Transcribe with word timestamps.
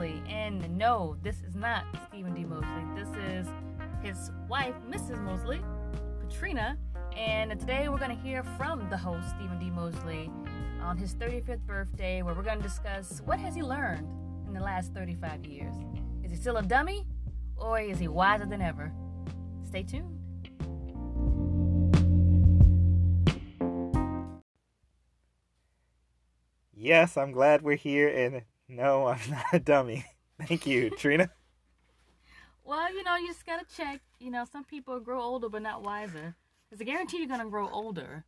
Mosley. 0.00 0.22
And 0.28 0.78
no, 0.78 1.16
this 1.22 1.42
is 1.42 1.54
not 1.54 1.84
Stephen 2.08 2.34
D. 2.34 2.44
Mosley. 2.44 2.84
This 2.94 3.08
is 3.28 3.46
his 4.02 4.30
wife, 4.48 4.74
Mrs. 4.88 5.20
Mosley, 5.22 5.60
Katrina. 6.20 6.78
And 7.16 7.50
today 7.58 7.88
we're 7.88 7.98
going 7.98 8.16
to 8.16 8.22
hear 8.22 8.42
from 8.56 8.88
the 8.88 8.96
host, 8.96 9.28
Stephen 9.36 9.58
D. 9.58 9.68
Mosley, 9.68 10.30
on 10.80 10.96
his 10.96 11.14
35th 11.16 11.66
birthday, 11.66 12.22
where 12.22 12.34
we're 12.34 12.42
going 12.42 12.56
to 12.56 12.62
discuss 12.62 13.20
what 13.26 13.38
has 13.40 13.54
he 13.54 13.62
learned 13.62 14.08
in 14.46 14.54
the 14.54 14.60
last 14.60 14.94
35 14.94 15.44
years. 15.44 15.74
Is 16.24 16.30
he 16.30 16.36
still 16.36 16.56
a 16.56 16.62
dummy, 16.62 17.06
or 17.58 17.78
is 17.78 17.98
he 17.98 18.08
wiser 18.08 18.46
than 18.46 18.62
ever? 18.62 18.90
Stay 19.68 19.82
tuned. 19.82 20.16
Yes, 26.72 27.18
I'm 27.18 27.32
glad 27.32 27.60
we're 27.60 27.76
here, 27.76 28.08
and 28.08 28.42
no, 28.70 29.08
I'm 29.08 29.18
not 29.30 29.44
a 29.52 29.58
dummy. 29.58 30.04
Thank 30.46 30.66
you, 30.66 30.90
Trina. 30.98 31.30
Well, 32.64 32.92
you 32.94 33.02
know, 33.02 33.16
you 33.16 33.28
just 33.28 33.44
gotta 33.44 33.66
check. 33.76 34.00
You 34.18 34.30
know, 34.30 34.44
some 34.50 34.64
people 34.64 35.00
grow 35.00 35.20
older 35.20 35.48
but 35.48 35.62
not 35.62 35.82
wiser. 35.82 36.36
It's 36.70 36.80
a 36.80 36.84
guarantee 36.84 37.18
you're 37.18 37.26
gonna 37.26 37.50
grow 37.50 37.68
older, 37.68 38.24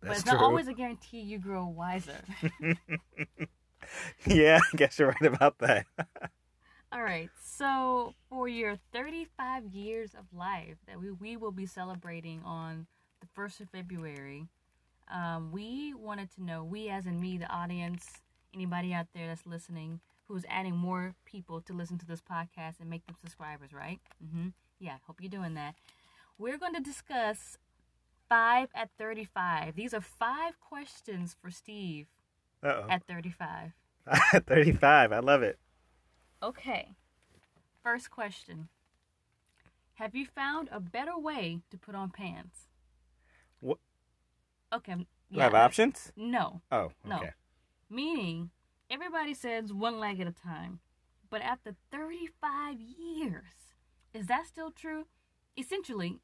but 0.00 0.08
That's 0.08 0.20
it's 0.20 0.26
not 0.26 0.42
always 0.42 0.66
a 0.66 0.72
guarantee 0.72 1.20
you 1.20 1.38
grow 1.38 1.66
wiser. 1.66 2.22
yeah, 4.26 4.58
I 4.72 4.76
guess 4.76 4.98
you're 4.98 5.08
right 5.08 5.32
about 5.32 5.58
that. 5.58 5.86
All 6.92 7.02
right, 7.02 7.28
so 7.40 8.14
for 8.28 8.48
your 8.48 8.76
35 8.92 9.66
years 9.66 10.14
of 10.14 10.24
life 10.36 10.76
that 10.88 10.98
we, 10.98 11.12
we 11.12 11.36
will 11.36 11.52
be 11.52 11.66
celebrating 11.66 12.42
on 12.44 12.86
the 13.20 13.28
1st 13.40 13.60
of 13.60 13.70
February, 13.70 14.48
um, 15.12 15.52
we 15.52 15.94
wanted 15.94 16.34
to 16.34 16.42
know, 16.42 16.64
we 16.64 16.88
as 16.88 17.06
in 17.06 17.20
me, 17.20 17.38
the 17.38 17.48
audience, 17.48 18.06
anybody 18.54 18.92
out 18.92 19.06
there 19.14 19.26
that's 19.26 19.46
listening 19.46 20.00
who's 20.28 20.44
adding 20.48 20.76
more 20.76 21.14
people 21.24 21.60
to 21.62 21.72
listen 21.72 21.98
to 21.98 22.06
this 22.06 22.20
podcast 22.22 22.78
and 22.80 22.88
make 22.88 23.04
them 23.06 23.16
subscribers, 23.20 23.72
right? 23.72 24.00
Mm-hmm. 24.24 24.48
Yeah, 24.78 24.96
hope 25.06 25.16
you're 25.20 25.28
doing 25.30 25.54
that. 25.54 25.74
We're 26.38 26.56
going 26.58 26.74
to 26.74 26.80
discuss 26.80 27.58
5 28.28 28.68
at 28.74 28.90
35. 28.96 29.74
These 29.74 29.92
are 29.92 30.00
five 30.00 30.60
questions 30.60 31.36
for 31.42 31.50
Steve 31.50 32.06
Uh 32.62 32.84
at 32.88 33.02
35. 33.06 33.72
At 34.32 34.46
35. 34.46 35.12
I 35.12 35.18
love 35.18 35.42
it. 35.42 35.58
Okay. 36.42 36.94
First 37.82 38.10
question. 38.10 38.68
Have 39.94 40.14
you 40.14 40.24
found 40.26 40.68
a 40.72 40.80
better 40.80 41.18
way 41.18 41.58
to 41.70 41.76
put 41.76 41.94
on 41.94 42.10
pants? 42.10 42.68
What? 43.60 43.78
Okay. 44.72 45.06
Yeah, 45.30 45.42
I 45.42 45.44
have 45.44 45.54
options? 45.54 46.12
No. 46.16 46.62
Oh, 46.72 46.92
No. 47.04 47.20
Meaning, 47.92 48.50
everybody 48.88 49.34
says 49.34 49.72
one 49.72 49.98
leg 49.98 50.20
at 50.20 50.28
a 50.28 50.32
time. 50.32 50.78
But 51.28 51.42
after 51.42 51.74
35 51.90 52.76
years, 52.80 53.74
is 54.14 54.26
that 54.26 54.46
still 54.46 54.70
true? 54.70 55.06
Essentially, 55.56 56.20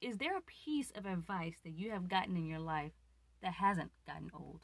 is 0.00 0.16
there 0.16 0.36
a 0.36 0.42
piece 0.42 0.90
of 0.90 1.04
advice 1.04 1.56
that 1.64 1.72
you 1.72 1.90
have 1.90 2.08
gotten 2.08 2.36
in 2.36 2.46
your 2.46 2.60
life 2.60 2.92
that 3.42 3.54
hasn't 3.54 3.90
gotten 4.06 4.30
old? 4.34 4.62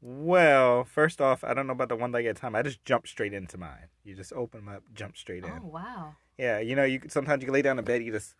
Well, 0.00 0.84
first 0.84 1.20
off, 1.20 1.42
I 1.42 1.54
don't 1.54 1.66
know 1.66 1.72
about 1.72 1.88
the 1.88 1.96
one 1.96 2.12
leg 2.12 2.26
at 2.26 2.36
a 2.36 2.40
time. 2.40 2.54
I 2.54 2.62
just 2.62 2.84
jump 2.84 3.08
straight 3.08 3.34
into 3.34 3.58
mine. 3.58 3.88
You 4.04 4.14
just 4.14 4.32
open 4.32 4.64
them 4.64 4.74
up, 4.74 4.82
jump 4.94 5.16
straight 5.16 5.44
in. 5.44 5.50
Oh, 5.50 5.66
wow. 5.66 6.14
Yeah, 6.38 6.60
you 6.60 6.76
know, 6.76 6.84
you 6.84 7.00
sometimes 7.08 7.42
you 7.44 7.50
lay 7.50 7.62
down 7.62 7.78
in 7.78 7.84
bed, 7.84 8.02
you 8.02 8.12
just, 8.12 8.34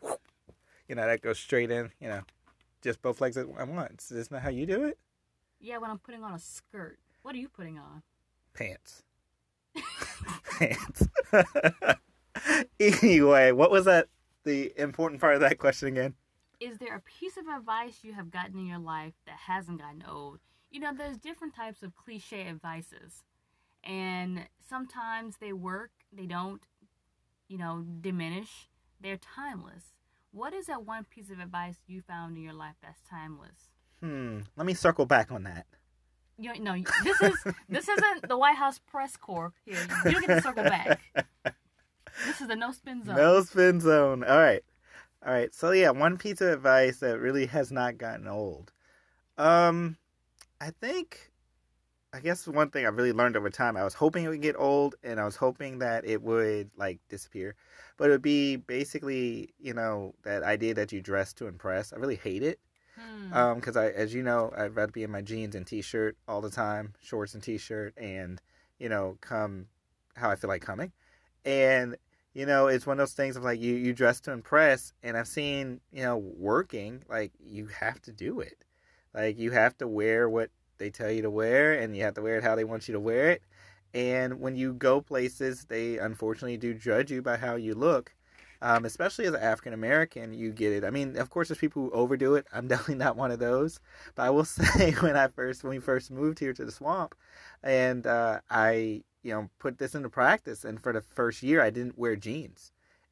you 0.88 0.94
know, 0.94 1.06
that 1.06 1.20
goes 1.20 1.38
straight 1.38 1.70
in. 1.70 1.90
You 2.00 2.08
know, 2.08 2.22
just 2.80 3.02
both 3.02 3.20
legs 3.20 3.36
at 3.36 3.48
once. 3.48 4.10
Isn't 4.10 4.32
that 4.32 4.42
how 4.42 4.50
you 4.50 4.66
do 4.66 4.84
it? 4.84 4.98
Yeah, 5.62 5.78
when 5.78 5.90
I'm 5.90 5.98
putting 5.98 6.22
on 6.22 6.34
a 6.34 6.38
skirt. 6.38 6.98
What 7.22 7.34
are 7.34 7.38
you 7.38 7.48
putting 7.48 7.78
on? 7.78 8.02
Pants. 8.52 9.02
Pants. 10.58 11.08
anyway, 12.80 13.52
what 13.52 13.70
was 13.70 13.86
that? 13.86 14.08
The 14.44 14.72
important 14.76 15.20
part 15.20 15.36
of 15.36 15.40
that 15.40 15.58
question 15.58 15.88
again? 15.88 16.14
is 16.62 16.78
there 16.78 16.94
a 16.94 17.00
piece 17.00 17.36
of 17.36 17.48
advice 17.48 17.98
you 18.02 18.12
have 18.12 18.30
gotten 18.30 18.56
in 18.56 18.66
your 18.66 18.78
life 18.78 19.14
that 19.26 19.36
hasn't 19.48 19.80
gotten 19.80 20.04
old? 20.08 20.38
You 20.70 20.78
know, 20.78 20.92
there's 20.96 21.16
different 21.16 21.56
types 21.56 21.82
of 21.82 21.96
cliche 21.96 22.46
advices, 22.46 23.24
and 23.82 24.46
sometimes 24.68 25.38
they 25.38 25.52
work, 25.52 25.90
they 26.12 26.26
don't, 26.26 26.62
you 27.48 27.58
know, 27.58 27.84
diminish. 28.00 28.68
They're 29.00 29.18
timeless. 29.18 29.94
What 30.30 30.54
is 30.54 30.66
that 30.66 30.86
one 30.86 31.04
piece 31.04 31.30
of 31.30 31.40
advice 31.40 31.78
you 31.88 32.00
found 32.00 32.36
in 32.36 32.44
your 32.44 32.52
life 32.52 32.76
that's 32.80 33.02
timeless? 33.10 33.71
Hmm. 34.02 34.40
Let 34.56 34.66
me 34.66 34.74
circle 34.74 35.06
back 35.06 35.30
on 35.30 35.44
that. 35.44 35.66
You 36.38 36.52
know, 36.54 36.74
no, 36.74 36.84
this 37.04 37.20
is 37.22 37.44
this 37.68 37.88
isn't 37.88 38.28
the 38.28 38.36
White 38.36 38.56
House 38.56 38.80
press 38.80 39.16
corps 39.16 39.52
here. 39.64 39.78
You 40.04 40.10
don't 40.10 40.26
get 40.26 40.36
to 40.36 40.42
circle 40.42 40.64
back. 40.64 41.00
This 42.26 42.42
is 42.42 42.48
the 42.48 42.56
no 42.56 42.72
spin 42.72 43.02
zone. 43.04 43.16
No 43.16 43.42
spin 43.42 43.80
zone. 43.80 44.22
All 44.22 44.38
right. 44.38 44.62
All 45.24 45.32
right. 45.32 45.52
So 45.54 45.70
yeah, 45.70 45.90
one 45.90 46.18
piece 46.18 46.42
of 46.42 46.48
advice 46.48 46.98
that 46.98 47.18
really 47.18 47.46
has 47.46 47.72
not 47.72 47.96
gotten 47.96 48.28
old. 48.28 48.70
Um 49.38 49.96
I 50.60 50.70
think 50.70 51.32
I 52.12 52.20
guess 52.20 52.46
one 52.46 52.70
thing 52.70 52.84
I 52.84 52.90
really 52.90 53.12
learned 53.12 53.36
over 53.36 53.48
time, 53.48 53.78
I 53.78 53.84
was 53.84 53.94
hoping 53.94 54.24
it 54.24 54.28
would 54.28 54.42
get 54.42 54.56
old 54.58 54.96
and 55.02 55.18
I 55.18 55.24
was 55.24 55.36
hoping 55.36 55.78
that 55.78 56.04
it 56.04 56.22
would 56.22 56.70
like 56.76 57.00
disappear. 57.08 57.54
But 57.96 58.10
it 58.10 58.12
would 58.12 58.22
be 58.22 58.56
basically, 58.56 59.54
you 59.58 59.72
know, 59.72 60.14
that 60.24 60.42
idea 60.42 60.74
that 60.74 60.92
you 60.92 61.00
dress 61.00 61.32
to 61.34 61.46
impress. 61.46 61.94
I 61.94 61.96
really 61.96 62.16
hate 62.16 62.42
it. 62.42 62.60
Hmm. 62.94 63.32
Um, 63.32 63.54
because 63.56 63.76
I, 63.76 63.88
as 63.88 64.12
you 64.12 64.22
know, 64.22 64.52
I'd 64.56 64.76
rather 64.76 64.92
be 64.92 65.02
in 65.02 65.10
my 65.10 65.22
jeans 65.22 65.54
and 65.54 65.66
t-shirt 65.66 66.16
all 66.28 66.40
the 66.40 66.50
time, 66.50 66.94
shorts 67.02 67.34
and 67.34 67.42
t-shirt, 67.42 67.94
and 67.96 68.40
you 68.78 68.88
know, 68.88 69.16
come 69.20 69.66
how 70.14 70.30
I 70.30 70.36
feel 70.36 70.48
like 70.48 70.62
coming. 70.62 70.92
And 71.44 71.96
you 72.34 72.46
know, 72.46 72.66
it's 72.66 72.86
one 72.86 72.94
of 72.94 72.98
those 72.98 73.14
things 73.14 73.36
of 73.36 73.44
like 73.44 73.60
you 73.60 73.74
you 73.74 73.92
dress 73.92 74.20
to 74.22 74.32
impress, 74.32 74.92
and 75.02 75.16
I've 75.16 75.28
seen 75.28 75.80
you 75.92 76.02
know 76.02 76.16
working 76.18 77.02
like 77.08 77.32
you 77.38 77.66
have 77.66 78.00
to 78.02 78.12
do 78.12 78.40
it, 78.40 78.64
like 79.14 79.38
you 79.38 79.50
have 79.52 79.76
to 79.78 79.88
wear 79.88 80.28
what 80.28 80.50
they 80.78 80.90
tell 80.90 81.10
you 81.10 81.22
to 81.22 81.30
wear, 81.30 81.74
and 81.74 81.96
you 81.96 82.02
have 82.04 82.14
to 82.14 82.22
wear 82.22 82.38
it 82.38 82.44
how 82.44 82.56
they 82.56 82.64
want 82.64 82.88
you 82.88 82.94
to 82.94 83.00
wear 83.00 83.30
it. 83.30 83.42
And 83.94 84.40
when 84.40 84.56
you 84.56 84.72
go 84.72 85.00
places, 85.02 85.66
they 85.66 85.98
unfortunately 85.98 86.56
do 86.56 86.72
judge 86.74 87.10
you 87.10 87.20
by 87.20 87.36
how 87.36 87.56
you 87.56 87.74
look 87.74 88.14
um, 88.62 88.84
especially 88.84 89.26
as 89.26 89.34
an 89.34 89.42
African 89.42 89.72
American, 89.74 90.32
you 90.32 90.52
get 90.52 90.72
it. 90.72 90.84
I 90.84 90.90
mean, 90.90 91.16
of 91.16 91.30
course, 91.30 91.48
there's 91.48 91.58
people 91.58 91.82
who 91.82 91.90
overdo 91.90 92.36
it. 92.36 92.46
I'm 92.52 92.66
definitely 92.68 92.94
not 92.94 93.16
one 93.16 93.32
of 93.32 93.40
those. 93.40 93.80
But 94.14 94.22
I 94.22 94.30
will 94.30 94.44
say, 94.46 94.92
when 94.92 95.16
I 95.16 95.26
first, 95.26 95.64
when 95.64 95.70
we 95.70 95.80
first 95.80 96.10
moved 96.10 96.38
here 96.38 96.52
to 96.52 96.64
the 96.64 96.70
swamp, 96.70 97.16
and 97.62 98.06
uh, 98.06 98.40
I, 98.48 99.02
you 99.22 99.34
know, 99.34 99.50
put 99.58 99.78
this 99.78 99.96
into 99.96 100.08
practice, 100.08 100.64
and 100.64 100.80
for 100.80 100.92
the 100.92 101.00
first 101.00 101.42
year, 101.42 101.60
I 101.60 101.70
didn't 101.70 101.98
wear 101.98 102.14
jeans. 102.14 102.70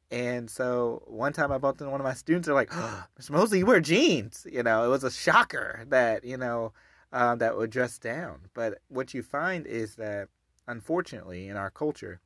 And 0.09 0.49
so 0.49 1.03
one 1.05 1.33
time 1.33 1.51
I 1.51 1.57
bumped 1.57 1.79
into 1.79 1.91
one 1.91 2.01
of 2.01 2.05
my 2.05 2.13
students. 2.13 2.45
They're 2.45 2.55
like, 2.55 2.71
oh, 2.73 3.05
"Mr. 3.19 3.31
Mosley, 3.31 3.59
you 3.59 3.65
wear 3.65 3.81
jeans." 3.81 4.47
You 4.49 4.63
know, 4.63 4.85
it 4.85 4.89
was 4.89 5.03
a 5.03 5.11
shocker 5.11 5.85
that 5.89 6.23
you 6.23 6.37
know 6.37 6.71
um, 7.11 7.39
that 7.39 7.57
would 7.57 7.71
dress 7.71 7.97
down. 7.97 8.39
But 8.53 8.79
what 8.87 9.13
you 9.13 9.21
find 9.21 9.67
is 9.67 9.95
that, 9.95 10.29
unfortunately, 10.67 11.49
in 11.49 11.57
our 11.57 11.69
culture, 11.69 12.21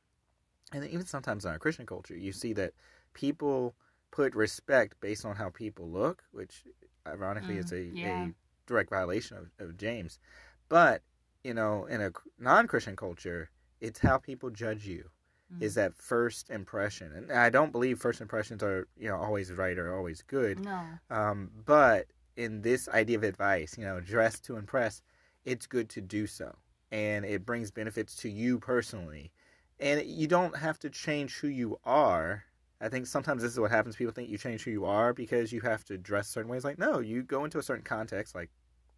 and 0.72 0.84
even 0.84 1.06
sometimes 1.06 1.44
in 1.44 1.50
our 1.50 1.58
Christian 1.58 1.86
culture, 1.86 2.16
you 2.16 2.32
see 2.32 2.52
that 2.54 2.72
people 3.16 3.74
put 4.12 4.34
respect 4.36 5.00
based 5.00 5.26
on 5.26 5.36
how 5.36 5.50
people 5.50 5.90
look, 5.90 6.24
which 6.32 6.64
ironically 7.06 7.56
Mm, 7.56 7.60
is 7.60 7.72
a, 7.72 7.82
yeah. 7.96 8.28
a 8.28 8.34
direct 8.66 8.90
violation 8.90 9.38
of, 9.38 9.50
of 9.68 9.76
James. 9.76 10.20
But, 10.68 11.02
you 11.44 11.54
know, 11.54 11.86
in 11.86 12.02
a 12.02 12.12
non 12.38 12.68
Christian 12.68 12.96
culture, 12.96 13.50
it's 13.80 14.00
how 14.00 14.18
people 14.18 14.50
judge 14.50 14.86
you. 14.86 15.10
Mm. 15.52 15.62
Is 15.62 15.74
that 15.76 15.94
first 15.96 16.50
impression? 16.50 17.12
And 17.12 17.32
I 17.32 17.50
don't 17.50 17.72
believe 17.72 17.98
first 18.00 18.20
impressions 18.20 18.62
are, 18.62 18.88
you 18.96 19.08
know, 19.08 19.16
always 19.16 19.52
right 19.52 19.78
or 19.78 19.96
always 19.96 20.22
good. 20.22 20.60
no. 20.60 20.80
Um, 21.10 21.50
but 21.66 22.06
in 22.36 22.62
this 22.62 22.88
idea 22.88 23.18
of 23.18 23.24
advice, 23.24 23.78
you 23.78 23.84
know, 23.84 24.00
dress 24.00 24.40
to 24.40 24.56
impress, 24.56 25.02
it's 25.44 25.66
good 25.66 25.88
to 25.90 26.00
do 26.02 26.26
so. 26.26 26.56
And 26.92 27.24
it 27.24 27.46
brings 27.46 27.70
benefits 27.72 28.16
to 28.16 28.30
you 28.30 28.58
personally. 28.58 29.32
And 29.80 30.04
you 30.06 30.28
don't 30.28 30.56
have 30.58 30.78
to 30.80 30.90
change 30.90 31.38
who 31.38 31.48
you 31.48 31.78
are. 31.84 32.45
I 32.80 32.88
think 32.88 33.06
sometimes 33.06 33.42
this 33.42 33.52
is 33.52 33.58
what 33.60 33.70
happens. 33.70 33.96
People 33.96 34.12
think 34.12 34.28
you 34.28 34.38
change 34.38 34.64
who 34.64 34.70
you 34.70 34.84
are 34.84 35.12
because 35.12 35.52
you 35.52 35.60
have 35.62 35.84
to 35.84 35.96
dress 35.96 36.28
certain 36.28 36.50
ways. 36.50 36.64
Like, 36.64 36.78
no, 36.78 36.98
you 36.98 37.22
go 37.22 37.44
into 37.44 37.58
a 37.58 37.62
certain 37.62 37.84
context, 37.84 38.34
like 38.34 38.50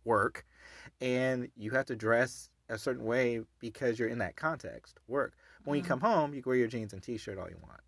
work, 0.04 0.44
and 1.00 1.48
you 1.56 1.70
have 1.70 1.86
to 1.86 1.96
dress 1.96 2.50
a 2.68 2.78
certain 2.78 3.04
way 3.04 3.40
because 3.60 3.98
you're 3.98 4.08
in 4.08 4.18
that 4.18 4.36
context, 4.36 4.98
work. 5.06 5.34
When 5.64 5.78
you 5.78 5.84
Mhm. 5.84 5.88
come 5.88 6.00
home, 6.00 6.34
you 6.34 6.42
can 6.42 6.50
wear 6.50 6.58
your 6.58 6.68
jeans 6.68 6.92
and 6.92 7.02
t 7.02 7.16
shirt 7.16 7.38
all 7.38 7.48
you 7.48 7.58
want. 7.62 7.80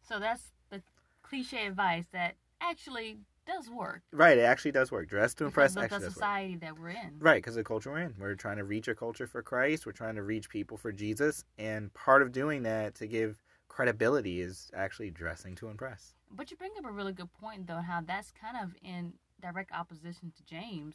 So 0.00 0.18
that's 0.18 0.52
the 0.70 0.82
cliche 1.22 1.66
advice 1.66 2.06
that 2.12 2.36
actually 2.60 3.20
does 3.46 3.68
work. 3.68 4.02
Right, 4.12 4.38
it 4.38 4.42
actually 4.42 4.72
does 4.72 4.90
work. 4.90 5.08
Dress 5.08 5.34
to 5.34 5.44
impress 5.46 5.74
because 5.74 5.84
of 5.86 5.92
actually 5.92 6.04
the 6.06 6.10
society 6.10 6.56
that 6.56 6.78
we're 6.78 6.90
in. 6.90 7.18
Right, 7.18 7.42
because 7.42 7.54
the 7.56 7.64
culture 7.64 7.90
we're 7.90 7.98
in. 7.98 8.14
We're 8.18 8.34
trying 8.34 8.58
to 8.58 8.64
reach 8.64 8.88
a 8.88 8.94
culture 8.94 9.26
for 9.26 9.42
Christ. 9.42 9.84
We're 9.84 9.92
trying 9.92 10.14
to 10.16 10.22
reach 10.22 10.48
people 10.48 10.76
for 10.76 10.92
Jesus. 10.92 11.44
And 11.58 11.92
part 11.94 12.22
of 12.22 12.32
doing 12.32 12.62
that 12.62 12.94
to 12.96 13.06
give 13.06 13.42
credibility 13.72 14.40
is 14.40 14.70
actually 14.74 15.10
dressing 15.10 15.54
to 15.56 15.68
impress. 15.68 16.14
But 16.30 16.50
you 16.50 16.56
bring 16.56 16.72
up 16.78 16.84
a 16.84 16.92
really 16.92 17.12
good 17.12 17.32
point, 17.40 17.66
though, 17.66 17.80
how 17.80 18.02
that's 18.06 18.30
kind 18.30 18.56
of 18.62 18.74
in 18.82 19.14
direct 19.40 19.72
opposition 19.72 20.32
to 20.36 20.44
James. 20.44 20.94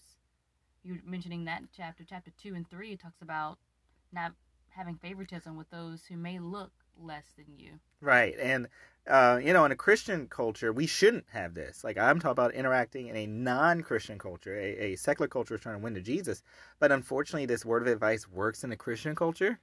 You 0.83 0.93
were 0.93 0.99
mentioning 1.05 1.45
that 1.45 1.61
in 1.61 1.69
chapter, 1.75 2.05
chapter 2.07 2.31
two 2.41 2.53
and 2.55 2.69
three, 2.69 2.93
it 2.93 2.99
talks 2.99 3.21
about 3.21 3.57
not 4.13 4.33
having 4.69 4.95
favoritism 4.95 5.57
with 5.57 5.69
those 5.71 6.05
who 6.05 6.15
may 6.15 6.39
look 6.39 6.71
less 7.01 7.25
than 7.35 7.45
you. 7.57 7.71
Right. 7.99 8.35
And, 8.39 8.67
uh, 9.07 9.39
you 9.43 9.53
know, 9.53 9.65
in 9.65 9.71
a 9.71 9.75
Christian 9.75 10.27
culture, 10.27 10.71
we 10.71 10.85
shouldn't 10.85 11.25
have 11.31 11.55
this. 11.55 11.83
Like, 11.83 11.97
I'm 11.97 12.19
talking 12.19 12.31
about 12.31 12.53
interacting 12.53 13.07
in 13.07 13.15
a 13.15 13.25
non 13.25 13.81
Christian 13.81 14.19
culture, 14.19 14.55
a, 14.55 14.93
a 14.93 14.95
secular 14.95 15.27
culture 15.27 15.57
trying 15.57 15.77
to 15.77 15.83
win 15.83 15.95
to 15.95 16.01
Jesus. 16.01 16.43
But 16.79 16.91
unfortunately, 16.91 17.47
this 17.47 17.65
word 17.65 17.81
of 17.81 17.87
advice 17.87 18.29
works 18.29 18.63
in 18.63 18.71
a 18.71 18.77
Christian 18.77 19.15
culture. 19.15 19.59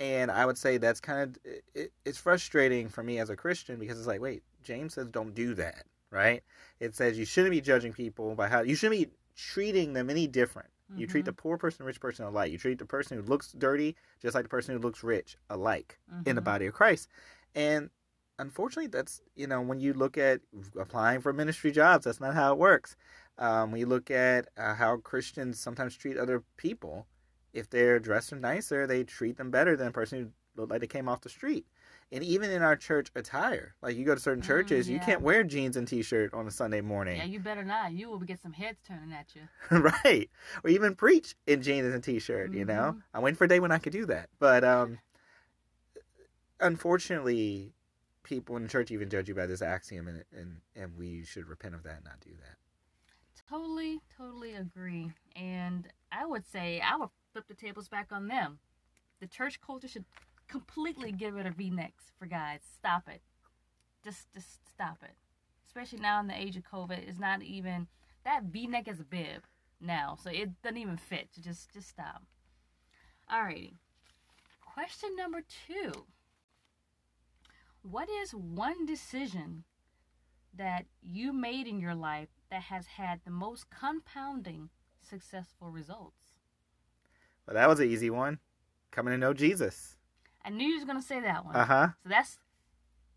And 0.00 0.30
I 0.30 0.44
would 0.44 0.58
say 0.58 0.76
that's 0.76 1.00
kind 1.00 1.22
of, 1.22 1.52
it, 1.74 1.92
it's 2.04 2.18
frustrating 2.18 2.88
for 2.88 3.02
me 3.02 3.18
as 3.18 3.30
a 3.30 3.36
Christian 3.36 3.78
because 3.78 3.98
it's 3.98 4.08
like, 4.08 4.20
wait, 4.20 4.42
James 4.62 4.94
says 4.94 5.08
don't 5.08 5.34
do 5.34 5.54
that, 5.54 5.84
right? 6.10 6.42
It 6.80 6.94
says 6.94 7.18
you 7.18 7.24
shouldn't 7.24 7.52
be 7.52 7.60
judging 7.60 7.92
people 7.92 8.34
by 8.34 8.48
how, 8.48 8.62
you 8.62 8.74
shouldn't 8.74 9.00
be 9.00 9.10
treating 9.36 9.92
them 9.92 10.10
any 10.10 10.26
different. 10.26 10.68
Mm-hmm. 10.90 11.00
You 11.00 11.06
treat 11.06 11.24
the 11.24 11.32
poor 11.32 11.56
person, 11.56 11.86
rich 11.86 12.00
person 12.00 12.24
alike. 12.24 12.50
You 12.50 12.58
treat 12.58 12.78
the 12.78 12.84
person 12.84 13.16
who 13.16 13.22
looks 13.24 13.52
dirty 13.52 13.94
just 14.20 14.34
like 14.34 14.44
the 14.44 14.48
person 14.48 14.74
who 14.74 14.80
looks 14.80 15.04
rich 15.04 15.36
alike 15.48 15.98
mm-hmm. 16.10 16.28
in 16.28 16.34
the 16.34 16.40
mm-hmm. 16.40 16.44
body 16.44 16.66
of 16.66 16.74
Christ. 16.74 17.08
And 17.54 17.90
unfortunately, 18.38 18.88
that's, 18.88 19.22
you 19.36 19.46
know, 19.46 19.60
when 19.60 19.80
you 19.80 19.92
look 19.94 20.18
at 20.18 20.40
applying 20.78 21.20
for 21.20 21.32
ministry 21.32 21.70
jobs, 21.70 22.04
that's 22.04 22.20
not 22.20 22.34
how 22.34 22.52
it 22.52 22.58
works. 22.58 22.96
Um, 23.38 23.70
when 23.70 23.80
you 23.80 23.86
look 23.86 24.10
at 24.10 24.48
uh, 24.56 24.74
how 24.74 24.96
Christians 24.98 25.58
sometimes 25.58 25.96
treat 25.96 26.16
other 26.16 26.42
people, 26.56 27.06
if 27.54 27.70
they're 27.70 27.98
dressed 27.98 28.34
nicer, 28.34 28.86
they 28.86 29.04
treat 29.04 29.38
them 29.38 29.50
better 29.50 29.76
than 29.76 29.86
a 29.86 29.92
person 29.92 30.18
who 30.18 30.60
looked 30.60 30.70
like 30.70 30.80
they 30.80 30.86
came 30.86 31.08
off 31.08 31.22
the 31.22 31.30
street 31.30 31.66
and 32.12 32.22
even 32.22 32.50
in 32.50 32.62
our 32.62 32.76
church 32.76 33.10
attire, 33.14 33.74
like 33.82 33.96
you 33.96 34.04
go 34.04 34.14
to 34.14 34.20
certain 34.20 34.42
mm, 34.42 34.46
churches, 34.46 34.86
mm, 34.86 34.90
yeah. 34.90 34.94
you 34.94 35.00
can't 35.00 35.20
wear 35.20 35.42
jeans 35.42 35.76
and 35.76 35.88
t-shirt 35.88 36.32
on 36.32 36.46
a 36.46 36.50
Sunday 36.50 36.80
morning. 36.80 37.16
Yeah, 37.16 37.24
you 37.24 37.40
better 37.40 37.64
not. 37.64 37.92
You 37.92 38.08
will 38.08 38.18
get 38.18 38.40
some 38.40 38.52
heads 38.52 38.78
turning 38.86 39.12
at 39.12 39.34
you. 39.34 39.42
right, 40.04 40.30
or 40.62 40.70
even 40.70 40.94
preach 40.94 41.34
in 41.46 41.62
jeans 41.62 41.92
and 41.92 42.02
t-shirt. 42.02 42.50
Mm-hmm. 42.50 42.58
You 42.58 42.64
know, 42.66 42.74
mm-hmm. 42.74 42.98
I'm 43.12 43.22
waiting 43.22 43.36
for 43.36 43.44
a 43.44 43.48
day 43.48 43.60
when 43.60 43.72
I 43.72 43.78
could 43.78 43.92
do 43.92 44.06
that, 44.06 44.28
but 44.38 44.64
um, 44.64 44.98
unfortunately, 46.60 47.72
people 48.22 48.56
in 48.56 48.68
church 48.68 48.90
even 48.90 49.10
judge 49.10 49.28
you 49.28 49.34
by 49.34 49.46
this 49.46 49.62
axiom, 49.62 50.08
and 50.08 50.24
and 50.36 50.58
and 50.76 50.96
we 50.96 51.24
should 51.24 51.48
repent 51.48 51.74
of 51.74 51.82
that 51.84 51.96
and 51.96 52.04
not 52.04 52.20
do 52.20 52.30
that. 52.30 52.56
Totally, 53.50 54.00
totally 54.16 54.54
agree. 54.54 55.10
And 55.36 55.88
I 56.12 56.24
would 56.24 56.46
say 56.46 56.80
I 56.80 56.96
would 56.96 57.10
flip 57.34 57.48
the 57.48 57.54
tables 57.54 57.88
back 57.88 58.08
on 58.12 58.28
them. 58.28 58.60
The 59.20 59.26
church 59.26 59.60
culture 59.60 59.88
should 59.88 60.04
completely 60.48 61.10
get 61.10 61.34
rid 61.34 61.46
of 61.46 61.56
V-necks 61.56 62.12
for 62.16 62.26
guys. 62.26 62.60
Stop 62.74 63.08
it. 63.08 63.20
Just 64.04 64.32
just 64.32 64.66
stop 64.68 64.98
it. 65.02 65.16
Especially 65.66 65.98
now 65.98 66.20
in 66.20 66.28
the 66.28 66.40
age 66.40 66.56
of 66.56 66.62
COVID, 66.62 67.08
it's 67.08 67.18
not 67.18 67.42
even 67.42 67.88
that 68.24 68.44
V-neck 68.44 68.86
is 68.86 69.00
a 69.00 69.04
bib 69.04 69.42
now, 69.80 70.16
so 70.22 70.30
it 70.30 70.62
doesn't 70.62 70.78
even 70.78 70.96
fit. 70.96 71.28
Just 71.40 71.72
just 71.72 71.88
stop. 71.88 72.22
Alrighty. 73.30 73.72
Question 74.60 75.16
number 75.16 75.42
two. 75.66 76.06
What 77.82 78.08
is 78.08 78.30
one 78.32 78.86
decision 78.86 79.64
that 80.56 80.86
you 81.02 81.32
made 81.32 81.66
in 81.66 81.80
your 81.80 81.94
life 81.94 82.28
that 82.50 82.62
has 82.62 82.86
had 82.86 83.20
the 83.24 83.30
most 83.30 83.66
compounding 83.70 84.70
successful 85.00 85.70
results? 85.70 86.23
Well, 87.46 87.54
that 87.54 87.68
was 87.68 87.80
an 87.80 87.88
easy 87.88 88.10
one. 88.10 88.38
Coming 88.90 89.12
to 89.12 89.18
know 89.18 89.34
Jesus. 89.34 89.96
I 90.44 90.50
knew 90.50 90.66
you 90.66 90.76
was 90.76 90.84
gonna 90.84 91.02
say 91.02 91.20
that 91.20 91.44
one. 91.44 91.56
Uh 91.56 91.64
huh. 91.64 91.88
So 92.02 92.08
that's 92.08 92.38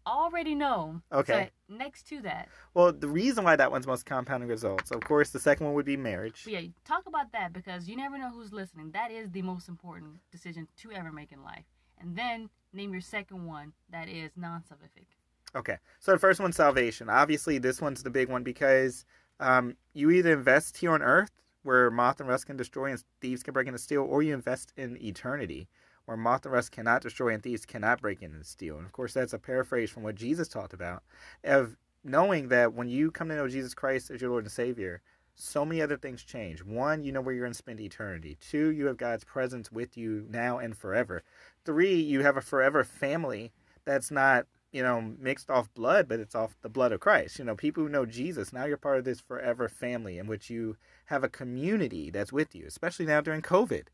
already 0.07 0.55
known. 0.55 1.01
Okay. 1.11 1.51
So 1.67 1.75
next 1.75 2.07
to 2.07 2.21
that. 2.21 2.47
Well, 2.73 2.91
the 2.93 3.07
reason 3.07 3.43
why 3.43 3.55
that 3.57 3.71
one's 3.71 3.85
most 3.85 4.05
compounding 4.05 4.49
results, 4.49 4.91
of 4.91 5.01
course, 5.01 5.29
the 5.29 5.39
second 5.39 5.65
one 5.65 5.75
would 5.75 5.85
be 5.85 5.97
marriage. 5.97 6.45
Yeah, 6.47 6.61
talk 6.85 7.03
about 7.05 7.31
that 7.33 7.53
because 7.53 7.87
you 7.87 7.97
never 7.97 8.17
know 8.17 8.29
who's 8.29 8.53
listening. 8.53 8.91
That 8.91 9.11
is 9.11 9.29
the 9.31 9.41
most 9.41 9.67
important 9.67 10.15
decision 10.31 10.67
to 10.77 10.91
ever 10.93 11.11
make 11.11 11.31
in 11.31 11.43
life. 11.43 11.65
And 11.99 12.15
then 12.15 12.49
name 12.73 12.91
your 12.91 13.01
second 13.01 13.45
one 13.45 13.73
that 13.91 14.07
is 14.07 14.31
non-salvific. 14.35 15.07
Okay. 15.55 15.77
So 15.99 16.11
the 16.11 16.19
first 16.19 16.39
one's 16.39 16.55
salvation. 16.55 17.09
Obviously, 17.09 17.57
this 17.57 17.81
one's 17.81 18.03
the 18.03 18.09
big 18.09 18.29
one 18.29 18.43
because 18.43 19.05
um, 19.39 19.75
you 19.93 20.11
either 20.11 20.33
invest 20.33 20.77
here 20.77 20.91
on 20.91 21.01
earth 21.01 21.31
where 21.67 21.91
moth 21.91 22.19
and 22.21 22.29
rust 22.29 22.45
can 22.45 22.55
destroy 22.55 22.91
and 22.91 23.03
thieves 23.19 23.43
can 23.43 23.53
break 23.53 23.67
into 23.67 23.77
steal, 23.77 24.01
or 24.01 24.23
you 24.23 24.33
invest 24.33 24.71
in 24.77 24.97
eternity 25.03 25.67
where 26.05 26.15
moth 26.15 26.45
and 26.45 26.53
rust 26.53 26.71
cannot 26.71 27.01
destroy 27.01 27.33
and 27.33 27.43
thieves 27.43 27.65
cannot 27.65 28.01
break 28.01 28.21
in 28.21 28.33
and 28.33 28.45
steal. 28.45 28.77
And 28.77 28.85
of 28.85 28.93
course, 28.93 29.13
that's 29.13 29.33
a 29.33 29.37
paraphrase 29.37 29.89
from 29.91 30.03
what 30.03 30.15
Jesus 30.15 30.47
talked 30.47 30.73
about 30.73 31.03
of 31.43 31.75
knowing 32.05 32.47
that 32.47 32.73
when 32.73 32.87
you 32.87 33.11
come 33.11 33.27
to 33.27 33.35
know 33.35 33.49
Jesus 33.49 33.73
Christ 33.73 34.09
as 34.09 34.21
your 34.21 34.29
Lord 34.31 34.45
and 34.45 34.51
Savior, 34.51 35.01
so 35.35 35.65
many 35.65 35.81
other 35.81 35.97
things 35.97 36.23
change. 36.23 36.63
One, 36.63 37.03
you 37.03 37.11
know 37.11 37.19
where 37.19 37.33
you're 37.33 37.43
going 37.43 37.51
to 37.51 37.57
spend 37.57 37.81
eternity. 37.81 38.37
Two, 38.39 38.71
you 38.71 38.85
have 38.85 38.95
God's 38.95 39.25
presence 39.25 39.69
with 39.69 39.97
you 39.97 40.25
now 40.29 40.57
and 40.59 40.75
forever. 40.75 41.23
Three, 41.65 41.95
you 41.95 42.21
have 42.21 42.37
a 42.37 42.41
forever 42.41 42.85
family 42.85 43.51
that's 43.83 44.09
not, 44.09 44.47
you 44.71 44.83
know, 44.83 45.13
mixed 45.19 45.49
off 45.49 45.73
blood, 45.73 46.07
but 46.07 46.19
it's 46.19 46.35
off 46.35 46.55
the 46.61 46.69
blood 46.69 46.91
of 46.91 46.99
Christ. 46.99 47.39
You 47.39 47.45
know, 47.45 47.55
people 47.55 47.83
who 47.83 47.89
know 47.89 48.05
Jesus, 48.05 48.51
now 48.51 48.65
you're 48.65 48.77
part 48.77 48.97
of 48.97 49.05
this 49.05 49.19
forever 49.19 49.69
family 49.69 50.17
in 50.17 50.27
which 50.27 50.49
you 50.49 50.75
have 51.05 51.23
a 51.23 51.29
community 51.29 52.09
that's 52.09 52.33
with 52.33 52.53
you, 52.53 52.65
especially 52.67 53.05
now 53.05 53.21
during 53.21 53.41
COVID. 53.41 53.87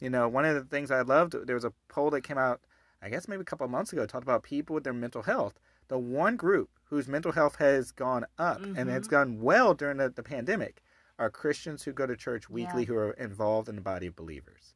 You 0.00 0.10
know, 0.10 0.28
one 0.28 0.44
of 0.44 0.54
the 0.54 0.64
things 0.64 0.90
I 0.90 1.02
loved, 1.02 1.34
there 1.46 1.56
was 1.56 1.64
a 1.64 1.72
poll 1.88 2.10
that 2.10 2.22
came 2.22 2.38
out, 2.38 2.60
I 3.02 3.08
guess 3.08 3.28
maybe 3.28 3.42
a 3.42 3.44
couple 3.44 3.64
of 3.64 3.70
months 3.70 3.92
ago, 3.92 4.06
talked 4.06 4.24
about 4.24 4.42
people 4.42 4.74
with 4.74 4.84
their 4.84 4.92
mental 4.92 5.22
health. 5.22 5.58
The 5.88 5.98
one 5.98 6.36
group 6.36 6.70
whose 6.84 7.08
mental 7.08 7.32
health 7.32 7.56
has 7.56 7.92
gone 7.92 8.26
up 8.38 8.60
mm-hmm. 8.60 8.76
and 8.76 8.90
it's 8.90 9.08
gone 9.08 9.40
well 9.40 9.74
during 9.74 9.98
the, 9.98 10.08
the, 10.08 10.22
pandemic 10.22 10.82
are 11.18 11.30
Christians 11.30 11.82
who 11.82 11.92
go 11.92 12.06
to 12.06 12.16
church 12.16 12.50
weekly 12.50 12.82
yeah. 12.82 12.88
who 12.88 12.96
are 12.96 13.12
involved 13.12 13.68
in 13.68 13.76
the 13.76 13.80
body 13.80 14.06
of 14.06 14.16
believers. 14.16 14.74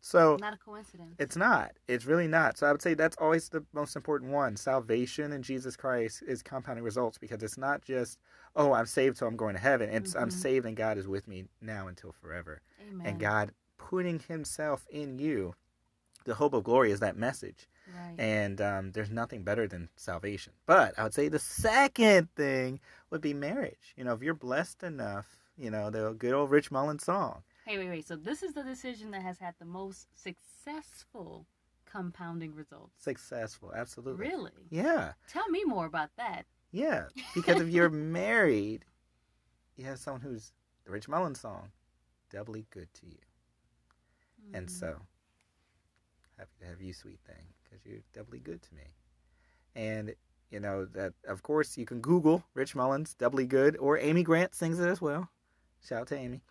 So 0.00 0.38
not 0.40 0.54
a 0.54 0.56
coincidence. 0.56 1.16
It's 1.18 1.36
not. 1.36 1.72
It's 1.86 2.06
really 2.06 2.26
not. 2.26 2.56
So 2.56 2.66
I 2.66 2.72
would 2.72 2.80
say 2.80 2.94
that's 2.94 3.16
always 3.18 3.48
the 3.48 3.64
most 3.72 3.96
important 3.96 4.32
one. 4.32 4.56
Salvation 4.56 5.32
in 5.32 5.42
Jesus 5.42 5.76
Christ 5.76 6.22
is 6.26 6.42
compounding 6.42 6.84
results 6.84 7.18
because 7.18 7.42
it's 7.42 7.58
not 7.58 7.82
just, 7.82 8.18
oh, 8.56 8.72
I'm 8.72 8.86
saved 8.86 9.18
so 9.18 9.26
I'm 9.26 9.36
going 9.36 9.54
to 9.54 9.60
heaven. 9.60 9.90
It's 9.90 10.14
mm-hmm. 10.14 10.22
I'm 10.22 10.30
saved 10.30 10.64
and 10.66 10.76
God 10.76 10.96
is 10.96 11.06
with 11.06 11.28
me 11.28 11.44
now 11.60 11.86
until 11.86 12.12
forever. 12.12 12.62
Amen. 12.88 13.06
And 13.06 13.20
God 13.20 13.52
putting 13.76 14.20
himself 14.20 14.86
in 14.90 15.18
you 15.18 15.54
the 16.24 16.34
hope 16.34 16.52
of 16.52 16.64
glory 16.64 16.92
is 16.92 17.00
that 17.00 17.16
message 17.16 17.66
right. 17.94 18.14
and 18.18 18.60
um, 18.60 18.92
there's 18.92 19.10
nothing 19.10 19.42
better 19.42 19.66
than 19.66 19.88
salvation 19.96 20.52
but 20.66 20.96
i 20.98 21.02
would 21.02 21.14
say 21.14 21.28
the 21.28 21.38
second 21.38 22.28
thing 22.36 22.78
would 23.10 23.20
be 23.20 23.32
marriage 23.32 23.94
you 23.96 24.04
know 24.04 24.12
if 24.12 24.22
you're 24.22 24.34
blessed 24.34 24.82
enough 24.82 25.26
you 25.56 25.70
know 25.70 25.90
the 25.90 26.14
good 26.18 26.34
old 26.34 26.50
rich 26.50 26.70
mullins 26.70 27.04
song 27.04 27.42
hey 27.66 27.78
wait 27.78 27.88
wait. 27.88 28.06
So 28.06 28.16
this 28.16 28.42
is 28.42 28.54
the 28.54 28.62
decision 28.62 29.10
that 29.12 29.22
has 29.22 29.38
had 29.38 29.54
the 29.58 29.64
most 29.64 30.08
successful 30.14 31.46
compounding 31.90 32.54
results. 32.54 33.02
Successful. 33.02 33.72
Absolutely. 33.74 34.28
Really? 34.28 34.52
Yeah. 34.70 35.12
Tell 35.28 35.48
me 35.48 35.64
more 35.64 35.86
about 35.86 36.10
that. 36.16 36.46
Yeah. 36.72 37.06
Because 37.34 37.60
if 37.60 37.68
you're 37.68 37.90
married 37.90 38.84
you 39.80 39.86
have 39.86 39.98
someone 39.98 40.20
who's 40.20 40.52
the 40.84 40.92
rich 40.92 41.08
mullins 41.08 41.40
song 41.40 41.70
doubly 42.30 42.66
good 42.70 42.92
to 42.94 43.06
you. 43.06 43.18
Mm-hmm. 44.44 44.56
And 44.56 44.70
so, 44.70 44.96
happy 46.36 46.50
to 46.60 46.66
have 46.66 46.82
you, 46.82 46.92
sweet 46.92 47.18
thing, 47.26 47.46
because 47.64 47.84
you're 47.86 48.02
doubly 48.12 48.40
good 48.40 48.60
to 48.62 48.74
me. 48.74 48.82
And, 49.74 50.14
you 50.50 50.60
know, 50.60 50.84
that, 50.84 51.14
of 51.26 51.42
course, 51.42 51.78
you 51.78 51.86
can 51.86 52.00
Google 52.00 52.44
Rich 52.54 52.74
Mullins, 52.74 53.14
doubly 53.14 53.46
good, 53.46 53.76
or 53.78 53.98
Amy 53.98 54.22
Grant 54.22 54.54
sings 54.54 54.78
it 54.78 54.88
as 54.88 55.00
well. 55.00 55.30
Shout 55.82 56.02
out 56.02 56.06
to 56.08 56.16
Amy. 56.18 56.42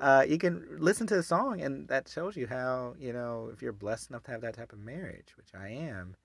Uh, 0.00 0.24
you 0.28 0.38
can 0.38 0.66
listen 0.78 1.06
to 1.06 1.14
the 1.14 1.22
song, 1.22 1.60
and 1.60 1.86
that 1.88 2.08
shows 2.08 2.36
you 2.36 2.46
how, 2.46 2.94
you 2.98 3.12
know, 3.12 3.50
if 3.52 3.62
you're 3.62 3.72
blessed 3.72 4.10
enough 4.10 4.24
to 4.24 4.32
have 4.32 4.40
that 4.40 4.54
type 4.54 4.72
of 4.72 4.78
marriage, 4.80 5.34
which 5.36 5.50
I 5.54 5.68
am, 5.68 6.16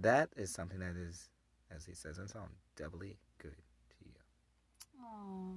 that 0.00 0.28
is 0.36 0.50
something 0.50 0.78
that 0.80 0.96
is, 0.96 1.30
as 1.74 1.86
he 1.86 1.94
says 1.94 2.18
in 2.18 2.24
the 2.24 2.30
song, 2.30 2.48
doubly 2.76 3.16
good 3.38 3.56
to 3.56 4.04
you. 4.04 4.12
Oh, 5.00 5.54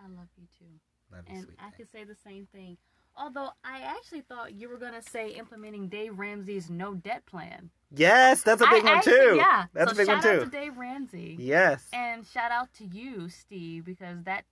I 0.00 0.08
love 0.08 0.28
you 0.36 0.46
too. 0.56 0.64
Love 1.12 1.24
you, 1.28 1.34
and 1.34 1.44
sweet 1.44 1.58
I 1.58 1.62
thing. 1.64 1.72
could 1.76 1.90
say 1.90 2.04
the 2.04 2.14
same 2.14 2.46
thing. 2.52 2.76
Although 3.16 3.50
I 3.64 3.80
actually 3.80 4.20
thought 4.20 4.54
you 4.54 4.68
were 4.68 4.78
gonna 4.78 5.02
say 5.02 5.30
implementing 5.30 5.88
Dave 5.88 6.16
Ramsey's 6.16 6.70
no 6.70 6.94
debt 6.94 7.26
plan. 7.26 7.70
Yes, 7.90 8.42
that's 8.42 8.62
a 8.62 8.66
big 8.66 8.84
I, 8.84 8.94
one 8.94 9.02
too. 9.02 9.34
Yeah, 9.36 9.64
that's 9.72 9.90
so 9.90 9.94
a 9.94 9.96
big 9.96 10.08
one 10.08 10.22
too. 10.22 10.28
Shout 10.28 10.38
out 10.38 10.44
to 10.44 10.50
Dave 10.50 10.76
Ramsey. 10.76 11.36
Yes. 11.40 11.88
And 11.92 12.24
shout 12.24 12.52
out 12.52 12.72
to 12.74 12.84
you, 12.84 13.28
Steve, 13.28 13.84
because 13.84 14.22
that 14.22 14.44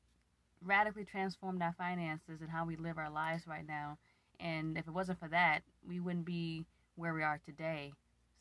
radically 0.66 1.04
transformed 1.04 1.62
our 1.62 1.74
finances 1.78 2.40
and 2.40 2.50
how 2.50 2.64
we 2.64 2.76
live 2.76 2.98
our 2.98 3.10
lives 3.10 3.46
right 3.46 3.66
now. 3.66 3.98
And 4.40 4.76
if 4.76 4.86
it 4.86 4.92
wasn't 4.92 5.18
for 5.18 5.28
that, 5.28 5.60
we 5.86 6.00
wouldn't 6.00 6.26
be 6.26 6.64
where 6.96 7.14
we 7.14 7.22
are 7.22 7.40
today. 7.44 7.92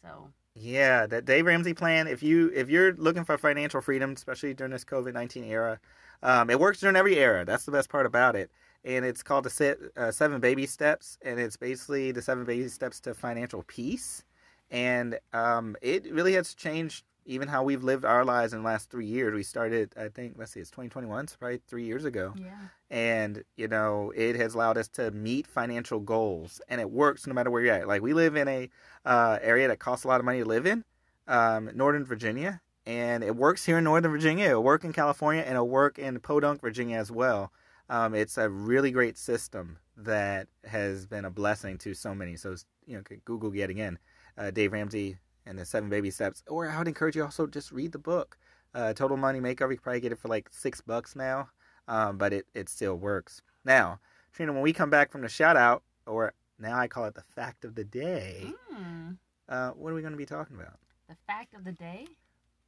So 0.01 0.29
yeah, 0.55 1.05
that 1.08 1.25
Dave 1.25 1.46
Ramsey 1.46 1.74
plan. 1.74 2.08
If 2.08 2.22
you 2.22 2.51
if 2.53 2.70
you're 2.70 2.94
looking 2.94 3.25
for 3.25 3.38
financial 3.38 3.82
freedom, 3.82 4.12
especially 4.12 4.53
during 4.53 4.72
this 4.72 4.86
COVID 4.86 5.13
nineteen 5.13 5.46
era, 5.46 5.79
um, 6.22 6.50
it 6.50 6.60
works 6.60 6.79
during 6.79 6.96
every 6.96 7.17
era. 7.17 7.46
That's 7.46 7.65
the 7.65 7.72
best 7.72 7.89
part 7.89 8.05
about 8.05 8.36
it 8.36 8.51
and 8.86 9.03
it's 9.03 9.24
called 9.24 9.46
the 9.46 9.91
uh, 9.98 10.12
Seven 10.12 10.39
Baby 10.39 10.67
Steps, 10.67 11.17
and 11.24 11.39
it's 11.39 11.58
basically 11.58 12.12
the 12.12 12.22
seven 12.22 12.46
baby 12.46 12.67
steps 12.70 13.00
to 13.01 13.13
financial 13.15 13.63
peace. 13.63 14.24
And 14.70 15.20
um, 15.34 15.75
it 15.82 16.12
really 16.13 16.34
has 16.34 16.53
changed 16.53 17.03
even 17.25 17.48
how 17.48 17.63
we've 17.63 17.84
lived 17.84 18.05
our 18.05 18.24
lives 18.24 18.53
in 18.53 18.60
the 18.60 18.65
last 18.65 18.89
three 18.89 19.05
years. 19.05 19.34
We 19.34 19.44
started, 19.44 19.91
I 19.98 20.10
think, 20.10 20.36
let's 20.38 20.51
see, 20.51 20.60
it's 20.60 20.70
2021, 20.70 21.27
so 21.27 21.36
probably 21.39 21.60
three 21.67 21.84
years 21.84 22.05
ago. 22.05 22.34
Yeah. 22.38 22.51
And, 22.89 23.44
you 23.58 23.67
know, 23.67 24.13
it 24.15 24.36
has 24.36 24.53
allowed 24.53 24.77
us 24.77 24.88
to 24.89 25.12
meet 25.12 25.48
financial 25.48 26.00
goals. 26.00 26.62
And 26.70 26.79
it 26.79 26.89
works 26.89 27.25
no 27.25 27.34
matter 27.34 27.50
where 27.50 27.63
you're 27.63 27.74
at. 27.74 27.88
Like, 27.88 28.01
we 28.01 28.13
live 28.13 28.36
in 28.36 28.48
a 28.48 28.70
uh, 29.05 29.39
area 29.41 29.67
that 29.67 29.79
costs 29.79 30.05
a 30.05 30.08
lot 30.08 30.20
of 30.20 30.25
money 30.25 30.39
to 30.39 30.46
live 30.46 30.65
in, 30.65 30.84
um, 31.27 31.72
Northern 31.74 32.05
Virginia. 32.05 32.62
And 32.86 33.24
it 33.24 33.36
works 33.36 33.65
here 33.65 33.79
in 33.79 33.84
Northern 33.84 34.12
Virginia. 34.12 34.50
It'll 34.50 34.63
work 34.63 34.84
in 34.84 34.94
California, 34.94 35.41
and 35.41 35.53
it'll 35.53 35.67
work 35.67 35.98
in 35.98 36.20
Podunk, 36.20 36.62
Virginia 36.62 36.98
as 36.98 37.12
well. 37.12 37.51
Um, 37.89 38.13
it's 38.13 38.38
a 38.38 38.50
really 38.50 38.91
great 38.91 39.17
system 39.17 39.77
that 39.98 40.48
has 40.65 41.08
been 41.08 41.25
a 41.25 41.32
blessing 41.32 41.77
to 41.79 41.96
so 41.96 42.13
many. 42.13 42.36
So, 42.36 42.55
you 42.86 42.98
know, 42.98 43.03
Google 43.25 43.55
yet 43.55 43.72
again, 43.72 43.98
uh, 44.38 44.51
Dave 44.51 44.74
Ramsey 44.74 45.17
and 45.46 45.58
the 45.58 45.66
Seven 45.66 45.90
Baby 45.90 46.12
Steps. 46.12 46.44
Or 46.48 46.70
I 46.70 46.78
would 46.78 46.88
encourage 46.88 47.16
you 47.16 47.24
also 47.24 47.48
just 47.48 47.72
read 47.72 47.92
the 47.92 48.00
book. 48.00 48.38
Uh, 48.74 48.94
Total 48.94 49.16
Money 49.18 49.40
Makeover. 49.40 49.72
You 49.72 49.80
probably 49.80 50.02
get 50.02 50.12
it 50.12 50.20
for 50.20 50.28
like 50.28 50.50
six 50.52 50.82
bucks 50.82 51.16
now, 51.16 51.50
um, 51.88 52.18
but 52.18 52.34
it, 52.34 52.46
it 52.54 52.68
still 52.70 52.96
works. 52.96 53.42
Now, 53.64 54.00
Trina, 54.34 54.52
when 54.54 54.62
we 54.62 54.74
come 54.74 54.90
back 54.90 55.12
from 55.12 55.22
the 55.22 55.30
shout 55.30 55.56
out, 55.56 55.82
or 56.06 56.34
now 56.60 56.78
I 56.78 56.88
call 56.88 57.06
it 57.06 57.16
the 57.16 57.24
fact 57.36 57.64
of 57.66 57.75
the 57.75 57.84
day, 57.86 58.52
Mm. 58.74 59.18
uh, 59.48 59.72
what 59.72 59.92
are 59.92 59.96
we 59.96 60.02
going 60.02 60.12
to 60.14 60.18
be 60.18 60.25
talking 60.25 60.58
about? 60.58 60.78
The 61.08 61.16
fact 61.25 61.54
of 61.54 61.64
the 61.64 61.72
day? 61.72 62.06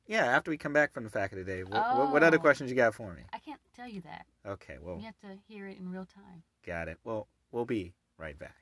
Yeah, 0.05 0.23
after 0.25 0.49
we 0.49 0.57
come 0.57 0.71
back 0.71 0.93
from 0.93 1.03
the 1.03 1.09
fact 1.09 1.33
of 1.33 1.39
the 1.39 1.43
day, 1.45 1.63
what, 1.65 1.97
what, 1.97 2.11
what 2.13 2.23
other 2.23 2.37
Oh. 2.37 2.39
questions 2.41 2.69
you 2.69 2.77
got 2.77 2.95
for 2.95 3.13
me? 3.13 3.23
I 3.33 3.39
can't 3.39 3.59
tell 3.75 3.87
you 3.89 3.99
that. 4.01 4.25
Okay, 4.45 4.77
well, 4.81 4.95
You 4.97 5.03
have 5.05 5.19
to 5.19 5.37
hear 5.49 5.67
it 5.67 5.77
in 5.77 5.91
real 5.91 6.05
time. 6.05 6.43
got 6.65 6.87
it. 6.87 6.97
Well, 7.03 7.27
we'll 7.51 7.65
be 7.65 7.93
right 8.17 8.39
back. 8.39 8.55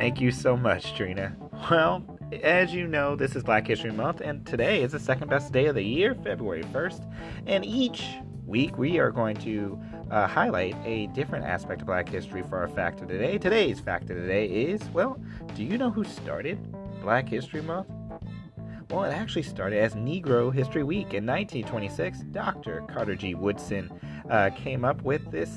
Thank 0.00 0.18
you 0.18 0.30
so 0.30 0.56
much, 0.56 0.94
Trina. 0.94 1.36
Well, 1.70 2.02
as 2.42 2.72
you 2.72 2.86
know, 2.86 3.16
this 3.16 3.36
is 3.36 3.42
Black 3.42 3.66
History 3.66 3.92
Month, 3.92 4.22
and 4.22 4.46
today 4.46 4.82
is 4.82 4.92
the 4.92 4.98
second 4.98 5.28
best 5.28 5.52
day 5.52 5.66
of 5.66 5.74
the 5.74 5.84
year, 5.84 6.14
February 6.14 6.62
1st. 6.62 7.06
And 7.46 7.66
each 7.66 8.06
week 8.46 8.78
we 8.78 8.98
are 8.98 9.10
going 9.10 9.36
to 9.36 9.78
uh, 10.10 10.26
highlight 10.26 10.74
a 10.86 11.08
different 11.08 11.44
aspect 11.44 11.82
of 11.82 11.86
Black 11.86 12.08
history 12.08 12.42
for 12.42 12.56
our 12.56 12.68
fact 12.68 13.02
of 13.02 13.08
the 13.08 13.18
day. 13.18 13.36
Today's 13.36 13.78
fact 13.78 14.08
of 14.08 14.16
the 14.16 14.26
day 14.26 14.46
is 14.46 14.80
well, 14.94 15.20
do 15.54 15.64
you 15.64 15.76
know 15.76 15.90
who 15.90 16.04
started 16.04 16.58
Black 17.02 17.28
History 17.28 17.60
Month? 17.60 17.88
Well, 18.88 19.04
it 19.04 19.12
actually 19.12 19.42
started 19.42 19.80
as 19.80 19.92
Negro 19.96 20.50
History 20.50 20.82
Week 20.82 21.12
in 21.12 21.26
1926. 21.26 22.20
Dr. 22.32 22.84
Carter 22.88 23.16
G. 23.16 23.34
Woodson 23.34 23.92
uh, 24.30 24.48
came 24.56 24.82
up 24.82 25.02
with 25.02 25.30
this 25.30 25.50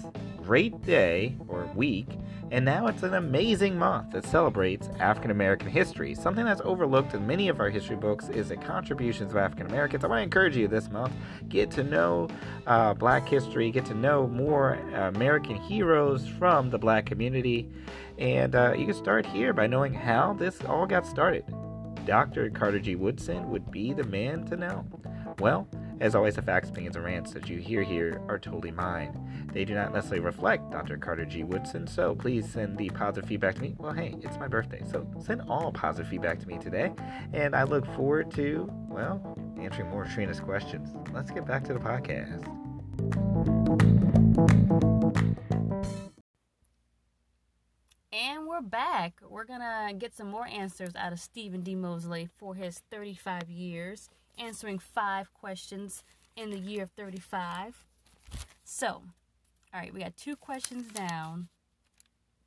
great 0.44 0.82
day 0.82 1.38
or 1.48 1.66
week, 1.76 2.10
and 2.52 2.66
now 2.66 2.88
it's 2.88 3.04
an 3.04 3.16
amazing 3.16 3.78
month 3.78 4.12
that 4.12 4.26
celebrates 4.26 4.90
African 5.00 5.32
American 5.32 5.70
history. 5.70 6.14
Something 6.14 6.46
that's 6.46 6.62
overlooked 6.64 7.14
in 7.14 7.26
many 7.26 7.48
of 7.48 7.60
our 7.60 7.70
history 7.70 7.96
books 7.96 8.30
is 8.30 8.50
the 8.50 8.58
contributions 8.58 9.32
of 9.32 9.38
African 9.38 9.68
Americans. 9.68 10.04
I 10.04 10.08
want 10.08 10.20
to 10.20 10.24
encourage 10.24 10.56
you 10.56 10.68
this 10.68 10.90
month 10.90 11.14
get 11.50 11.72
to 11.72 11.84
know 11.84 12.28
uh, 12.68 12.94
Black 12.94 13.28
history, 13.28 13.72
get 13.72 13.86
to 13.86 13.94
know 13.94 14.28
more 14.28 14.74
American 14.94 15.56
heroes 15.56 16.28
from 16.28 16.70
the 16.70 16.78
Black 16.78 17.06
community, 17.06 17.70
and 18.18 18.56
uh, 18.56 18.74
you 18.78 18.86
can 18.86 18.96
start 18.96 19.26
here 19.26 19.54
by 19.54 19.68
knowing 19.68 19.94
how 19.94 20.34
this 20.34 20.64
all 20.66 20.86
got 20.86 21.06
started. 21.06 21.44
Dr. 22.06 22.50
Carter 22.50 22.80
G. 22.80 22.96
Woodson 22.96 23.50
would 23.50 23.72
be 23.72 23.94
the 23.94 24.04
man 24.04 24.46
to 24.46 24.58
know. 24.58 24.86
Well, 25.40 25.68
as 26.00 26.16
always, 26.16 26.36
the 26.36 26.42
facts, 26.42 26.70
opinions, 26.70 26.96
and 26.96 27.06
rants 27.06 27.32
that 27.32 27.50
you 27.50 27.58
hear 27.58 27.84
here 27.84 28.22
are 28.28 28.40
totally 28.40 28.72
mine. 28.72 29.50
They 29.54 29.66
do 29.66 29.76
not 29.76 29.94
necessarily 29.94 30.26
reflect 30.26 30.72
Dr. 30.72 30.98
Carter 30.98 31.26
G. 31.26 31.44
Woodson, 31.44 31.88
so 31.88 32.16
please 32.16 32.50
send 32.50 32.78
the 32.78 32.90
positive 32.90 33.28
feedback 33.28 33.56
to 33.56 33.62
me. 33.62 33.76
Well, 33.78 33.94
hey, 33.94 34.16
it's 34.22 34.38
my 34.38 34.48
birthday, 34.48 34.82
so 34.90 35.08
send 35.24 35.42
all 35.50 35.72
positive 35.72 36.10
feedback 36.10 36.40
to 36.40 36.48
me 36.48 36.58
today, 36.58 36.92
and 37.34 37.56
I 37.56 37.64
look 37.64 37.86
forward 37.96 38.32
to, 38.32 38.70
well, 38.90 39.38
answering 39.60 39.90
more 39.90 40.06
Trina's 40.06 40.40
questions. 40.40 40.90
Let's 41.14 41.32
get 41.32 41.46
back 41.46 41.64
to 41.66 41.74
the 41.74 41.80
podcast. 41.80 42.44
And 48.12 48.48
we're 48.48 48.62
back. 48.62 49.20
We're 49.28 49.46
gonna 49.46 49.94
get 49.98 50.16
some 50.16 50.30
more 50.30 50.48
answers 50.48 50.96
out 50.96 51.14
of 51.14 51.20
Stephen 51.20 51.62
D. 51.62 51.76
Mosley 51.76 52.30
for 52.38 52.54
his 52.54 52.82
35 52.92 53.50
years, 53.50 54.10
answering 54.38 54.80
five 54.80 55.34
questions 55.34 56.04
in 56.36 56.50
the 56.50 56.58
year 56.58 56.84
of 56.84 56.92
35. 56.92 57.86
So, 58.64 58.88
all 58.88 59.80
right, 59.80 59.94
we 59.94 60.00
got 60.02 60.16
two 60.18 60.36
questions 60.36 60.92
down, 60.92 61.48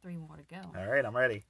three 0.02 0.16
more 0.16 0.36
to 0.36 0.42
go. 0.42 0.60
All 0.76 0.86
right, 0.86 1.04
I'm 1.04 1.16
ready. 1.16 1.42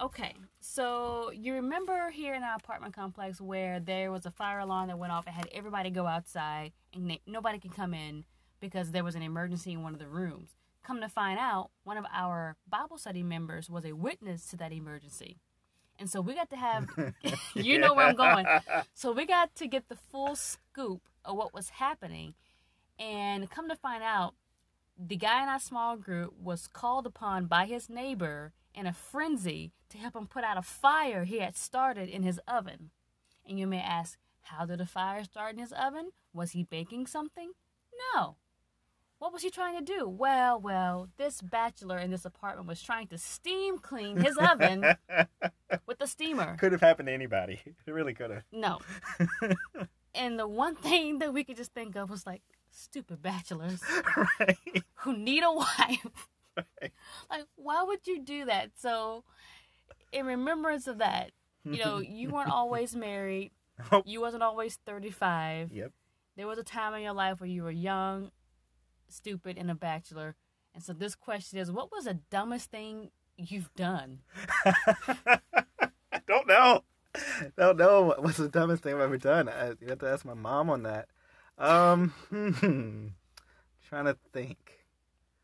Okay, 0.00 0.34
so 0.60 1.30
you 1.32 1.54
remember 1.54 2.10
here 2.10 2.34
in 2.34 2.42
our 2.42 2.56
apartment 2.56 2.94
complex 2.94 3.40
where 3.40 3.78
there 3.78 4.10
was 4.10 4.26
a 4.26 4.30
fire 4.30 4.58
alarm 4.58 4.88
that 4.88 4.98
went 4.98 5.12
off 5.12 5.26
and 5.26 5.36
had 5.36 5.48
everybody 5.52 5.90
go 5.90 6.06
outside 6.06 6.72
and 6.94 7.18
nobody 7.26 7.58
could 7.58 7.74
come 7.74 7.94
in 7.94 8.24
because 8.58 8.90
there 8.90 9.04
was 9.04 9.14
an 9.14 9.22
emergency 9.22 9.72
in 9.72 9.82
one 9.82 9.92
of 9.92 10.00
the 10.00 10.08
rooms. 10.08 10.56
Come 10.82 11.00
to 11.00 11.08
find 11.08 11.38
out, 11.38 11.70
one 11.84 11.96
of 11.96 12.04
our 12.12 12.56
Bible 12.68 12.98
study 12.98 13.22
members 13.22 13.70
was 13.70 13.84
a 13.84 13.92
witness 13.92 14.46
to 14.46 14.56
that 14.56 14.72
emergency. 14.72 15.36
And 16.02 16.10
so 16.10 16.20
we 16.20 16.34
got 16.34 16.50
to 16.50 16.56
have, 16.56 16.88
you 17.54 17.78
know 17.78 17.94
where 17.94 18.08
I'm 18.08 18.16
going. 18.16 18.44
So 18.92 19.12
we 19.12 19.24
got 19.24 19.54
to 19.54 19.68
get 19.68 19.88
the 19.88 19.94
full 19.94 20.34
scoop 20.34 21.02
of 21.24 21.36
what 21.36 21.54
was 21.54 21.70
happening. 21.70 22.34
And 22.98 23.48
come 23.48 23.68
to 23.68 23.76
find 23.76 24.02
out, 24.02 24.34
the 24.98 25.16
guy 25.16 25.44
in 25.44 25.48
our 25.48 25.60
small 25.60 25.96
group 25.96 26.34
was 26.42 26.66
called 26.66 27.06
upon 27.06 27.46
by 27.46 27.66
his 27.66 27.88
neighbor 27.88 28.52
in 28.74 28.86
a 28.86 28.92
frenzy 28.92 29.70
to 29.90 29.98
help 29.98 30.16
him 30.16 30.26
put 30.26 30.42
out 30.42 30.58
a 30.58 30.62
fire 30.62 31.22
he 31.22 31.38
had 31.38 31.56
started 31.56 32.08
in 32.08 32.24
his 32.24 32.40
oven. 32.48 32.90
And 33.48 33.60
you 33.60 33.68
may 33.68 33.80
ask, 33.80 34.18
how 34.40 34.66
did 34.66 34.80
a 34.80 34.86
fire 34.86 35.22
start 35.22 35.54
in 35.54 35.60
his 35.60 35.72
oven? 35.72 36.10
Was 36.34 36.50
he 36.50 36.64
baking 36.64 37.06
something? 37.06 37.52
No. 38.14 38.36
What 39.22 39.32
was 39.32 39.42
he 39.42 39.50
trying 39.50 39.78
to 39.78 39.84
do? 39.84 40.08
Well, 40.08 40.58
well, 40.58 41.08
this 41.16 41.40
bachelor 41.40 41.96
in 41.96 42.10
this 42.10 42.24
apartment 42.24 42.66
was 42.66 42.82
trying 42.82 43.06
to 43.06 43.18
steam 43.18 43.78
clean 43.78 44.16
his 44.16 44.36
oven 44.36 44.84
with 45.86 46.00
the 46.00 46.08
steamer. 46.08 46.56
Could 46.56 46.72
have 46.72 46.80
happened 46.80 47.06
to 47.06 47.12
anybody. 47.12 47.60
It 47.86 47.92
really 47.92 48.14
could 48.14 48.32
have. 48.32 48.42
No. 48.50 48.80
and 50.14 50.40
the 50.40 50.48
one 50.48 50.74
thing 50.74 51.20
that 51.20 51.32
we 51.32 51.44
could 51.44 51.56
just 51.56 51.72
think 51.72 51.94
of 51.94 52.10
was 52.10 52.26
like, 52.26 52.42
stupid 52.72 53.22
bachelors 53.22 53.80
right. 54.40 54.58
who 54.94 55.16
need 55.16 55.44
a 55.44 55.52
wife. 55.52 56.28
Right. 56.56 56.92
Like, 57.30 57.44
why 57.54 57.84
would 57.84 58.04
you 58.08 58.24
do 58.24 58.46
that? 58.46 58.72
So, 58.74 59.22
in 60.10 60.26
remembrance 60.26 60.88
of 60.88 60.98
that, 60.98 61.30
you 61.64 61.78
know, 61.78 62.00
you 62.00 62.30
weren't 62.30 62.50
always 62.52 62.96
married. 62.96 63.52
You 64.04 64.20
wasn't 64.20 64.42
always 64.42 64.80
35. 64.84 65.70
Yep. 65.70 65.92
There 66.36 66.48
was 66.48 66.58
a 66.58 66.64
time 66.64 66.94
in 66.94 67.02
your 67.02 67.12
life 67.12 67.40
where 67.40 67.48
you 67.48 67.62
were 67.62 67.70
young, 67.70 68.32
stupid, 69.12 69.58
and 69.58 69.70
a 69.70 69.74
bachelor. 69.74 70.34
And 70.74 70.82
so 70.82 70.92
this 70.92 71.14
question 71.14 71.58
is, 71.58 71.70
what 71.70 71.92
was 71.92 72.04
the 72.04 72.14
dumbest 72.30 72.70
thing 72.70 73.10
you've 73.36 73.72
done? 73.74 74.20
I 74.64 75.40
don't 76.26 76.46
know. 76.48 76.82
Don't 77.58 77.76
know 77.76 78.14
what's 78.18 78.38
the 78.38 78.48
dumbest 78.48 78.82
thing 78.82 78.94
I've 78.94 79.00
ever 79.00 79.18
done. 79.18 79.48
I, 79.48 79.72
you 79.80 79.88
have 79.88 79.98
to 79.98 80.08
ask 80.08 80.24
my 80.24 80.34
mom 80.34 80.70
on 80.70 80.84
that. 80.84 81.08
Um, 81.58 82.14
hmm, 82.30 83.08
trying 83.88 84.06
to 84.06 84.16
think, 84.32 84.86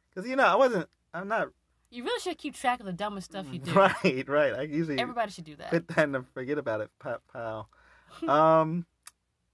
because 0.09 0.29
you 0.29 0.35
know 0.37 0.45
I 0.47 0.55
wasn't. 0.57 0.89
I'm 1.13 1.29
not 1.29 1.49
You 1.91 2.05
really 2.05 2.21
should 2.21 2.39
keep 2.39 2.55
track 2.55 2.81
of 2.81 2.87
the 2.87 2.93
dumbest 2.93 3.31
stuff 3.31 3.47
you 3.53 3.59
do. 3.59 3.73
right. 3.73 4.27
Right. 4.29 4.55
I 4.55 4.63
usually 4.63 4.99
Everybody 4.99 5.31
should 5.31 5.45
do 5.45 5.57
that. 5.57 5.71
put 5.71 5.89
that 5.89 6.09
and 6.09 6.27
forget 6.33 6.57
about 6.59 6.81
it, 6.81 6.91
pal. 6.99 7.69
Um, 8.27 8.87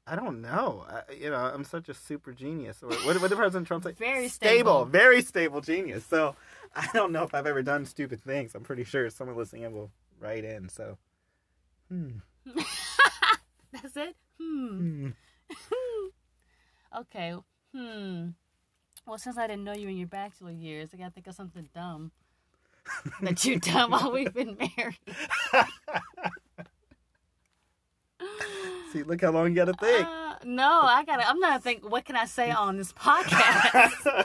I 0.06 0.16
don't 0.16 0.42
know. 0.42 0.84
I, 0.88 1.12
you 1.14 1.30
know, 1.30 1.36
I'm 1.36 1.64
such 1.64 1.88
a 1.88 1.94
super 1.94 2.32
genius. 2.32 2.82
Or 2.82 2.90
what, 2.90 3.20
what 3.20 3.30
did 3.30 3.38
President 3.38 3.66
Trump 3.66 3.84
say? 3.84 3.92
Very 3.98 4.28
stable. 4.28 4.84
very 4.84 5.22
stable 5.22 5.60
genius. 5.60 6.04
So 6.04 6.36
I 6.76 6.88
don't 6.92 7.12
know 7.12 7.22
if 7.22 7.34
I've 7.34 7.46
ever 7.46 7.62
done 7.62 7.86
stupid 7.86 8.20
things. 8.22 8.54
I'm 8.54 8.62
pretty 8.62 8.84
sure 8.84 9.08
someone 9.10 9.36
listening 9.36 9.62
in 9.62 9.72
will 9.72 9.90
write 10.20 10.44
in. 10.44 10.68
So, 10.68 10.98
hmm. 11.88 12.18
That's 13.72 13.96
it? 13.96 14.16
Hmm. 14.40 15.08
hmm. 15.50 16.06
Okay. 17.00 17.34
Hmm. 17.74 18.28
Well, 19.06 19.18
since 19.18 19.38
I 19.38 19.46
didn't 19.46 19.64
know 19.64 19.74
you 19.74 19.88
in 19.88 19.96
your 19.96 20.08
bachelor 20.08 20.50
years, 20.50 20.90
I 20.92 20.96
gotta 20.96 21.10
think 21.10 21.26
of 21.26 21.34
something 21.34 21.68
dumb 21.74 22.12
that 23.22 23.44
you've 23.44 23.62
done 23.62 23.90
while 23.90 24.12
we've 24.12 24.32
been 24.32 24.56
married. 24.58 24.98
See, 28.94 29.02
look 29.02 29.20
how 29.20 29.30
long 29.32 29.48
you 29.50 29.56
got 29.56 29.64
to 29.66 29.72
think. 29.74 30.06
Uh, 30.06 30.36
no, 30.44 30.80
I 30.82 31.04
gotta. 31.04 31.28
I'm 31.28 31.40
gonna 31.40 31.58
think. 31.60 31.88
What 31.90 32.04
can 32.04 32.16
I 32.16 32.24
say 32.26 32.50
on 32.50 32.76
this 32.76 32.92
podcast? 32.92 34.24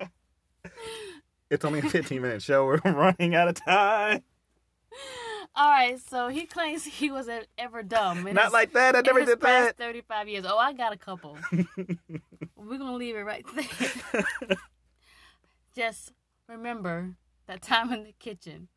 it's 1.50 1.64
only 1.64 1.80
a 1.80 1.82
15 1.82 2.20
minute 2.22 2.42
show. 2.42 2.64
We're 2.64 2.78
running 2.84 3.34
out 3.34 3.48
of 3.48 3.54
time. 3.62 4.22
All 5.54 5.70
right. 5.70 5.98
So 6.08 6.28
he 6.28 6.46
claims 6.46 6.84
he 6.84 7.10
was 7.10 7.28
e- 7.28 7.40
ever 7.58 7.82
dumb. 7.82 8.26
in 8.26 8.34
Not 8.34 8.44
his- 8.44 8.52
like 8.52 8.72
that. 8.72 8.96
I 8.96 9.00
never 9.02 9.24
did 9.24 9.40
past 9.40 9.76
that. 9.76 9.84
35 9.84 10.28
years. 10.28 10.44
Oh, 10.46 10.56
I 10.58 10.72
got 10.72 10.92
a 10.92 10.96
couple. 10.96 11.36
We're 12.56 12.78
gonna 12.78 12.94
leave 12.96 13.16
it 13.16 13.20
right 13.20 13.44
there. 13.54 14.56
Just 15.74 16.12
remember 16.48 17.12
that 17.46 17.60
time 17.62 17.92
in 17.92 18.04
the 18.04 18.14
kitchen. 18.18 18.68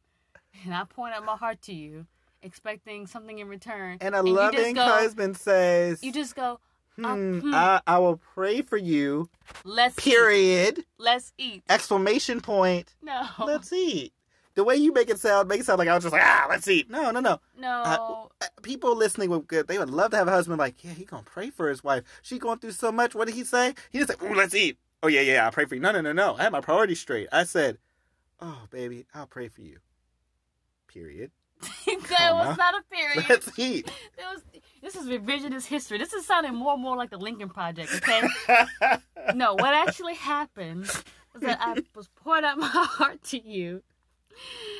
and 0.66 0.74
I 0.76 0.84
point 0.84 1.14
out 1.16 1.24
my 1.26 1.38
heart 1.38 1.62
to 1.64 1.74
you, 1.74 2.06
expecting 2.42 3.08
something 3.08 3.40
in 3.40 3.48
return, 3.48 3.98
And 4.02 4.16
a 4.16 4.20
just 4.20 4.28
loving 4.30 4.76
go- 4.76 4.86
husband 4.86 5.38
says, 5.38 6.04
you 6.04 6.12
just 6.12 6.36
go, 6.36 6.60
uh, 7.04 7.16
hmm, 7.16 7.40
hmm. 7.40 7.54
I, 7.54 7.82
I 7.88 7.98
will 8.00 8.18
pray 8.18 8.62
for 8.62 8.78
you, 8.78 9.30
let's 9.64 9.98
eat. 10.00 10.12
period. 10.12 10.86
Let's 10.98 11.34
eat. 11.38 11.64
Exclamation 11.70 12.42
point. 12.42 12.96
No, 13.02 13.28
Let's 13.46 13.72
eat. 13.74 14.14
The 14.56 14.64
way 14.66 14.76
you 14.76 14.92
make 14.92 15.10
it 15.10 15.20
sound, 15.20 15.48
make 15.48 15.62
it 15.62 15.66
sound 15.66 15.80
like 15.80 15.88
I 15.88 15.94
was 15.96 16.04
just 16.04 16.12
like, 16.12 16.24
ah, 16.24 16.48
let's 16.50 16.68
eat. 16.68 16.90
No, 16.90 17.12
no, 17.12 17.22
no. 17.22 17.40
no. 17.58 18.30
Uh, 18.42 18.46
people 18.62 18.94
listening 18.96 19.30
would 19.30 19.48
good. 19.48 19.68
They 19.68 19.78
would 19.78 19.90
love 19.90 20.12
to 20.12 20.18
have 20.18 20.28
a 20.28 20.32
husband 20.32 20.60
like, 20.60 20.84
yeah, 20.84 20.92
he 20.92 21.06
gonna 21.06 21.24
pray 21.24 21.50
for 21.50 21.70
his 21.70 21.82
wife. 21.82 22.04
She 22.22 22.40
going 22.40 22.60
through 22.60 22.72
so 22.74 22.92
much. 22.92 23.16
What 23.16 23.28
did 23.28 23.36
he 23.36 23.46
say? 23.46 23.74
He 23.92 24.00
just 24.00 24.10
said, 24.12 24.22
ooh, 24.22 24.36
let's 24.36 24.54
eat. 24.56 24.78
Oh 25.02 25.08
yeah, 25.08 25.22
yeah, 25.22 25.46
I'll 25.46 25.52
pray 25.52 25.64
for 25.64 25.76
you. 25.76 25.82
No, 25.82 25.94
no, 25.94 26.02
no, 26.02 26.12
no. 26.12 26.36
I 26.38 26.44
had 26.44 26.52
my 26.52 26.60
priorities 26.60 27.00
straight. 27.00 27.30
I 27.32 27.46
said, 27.46 27.78
oh 28.42 28.64
baby, 28.70 29.06
I'll 29.14 29.28
pray 29.28 29.48
for 29.48 29.62
you. 29.62 29.78
Period. 30.88 31.32
that 32.10 32.34
was 32.34 32.58
not 32.58 32.74
a 32.76 32.84
period. 32.92 33.26
Let's 33.30 33.58
eat. 33.58 33.92
That 34.18 34.34
was, 34.34 34.44
this 34.82 34.96
is 34.96 35.08
revisionist 35.08 35.66
history. 35.66 35.98
This 35.98 36.14
is 36.14 36.26
sounding 36.26 36.56
more 36.56 36.74
and 36.74 36.82
more 36.82 36.96
like 36.96 37.10
the 37.10 37.18
Lincoln 37.18 37.50
Project. 37.50 37.94
Okay. 37.96 38.22
no, 39.36 39.54
what 39.56 39.74
actually 39.74 40.16
happened 40.16 40.86
is 40.86 41.42
that 41.42 41.60
I 41.62 41.82
was 41.96 42.10
pouring 42.16 42.46
out 42.46 42.58
my 42.58 42.68
heart 42.74 43.24
to 43.26 43.42
you, 43.42 43.84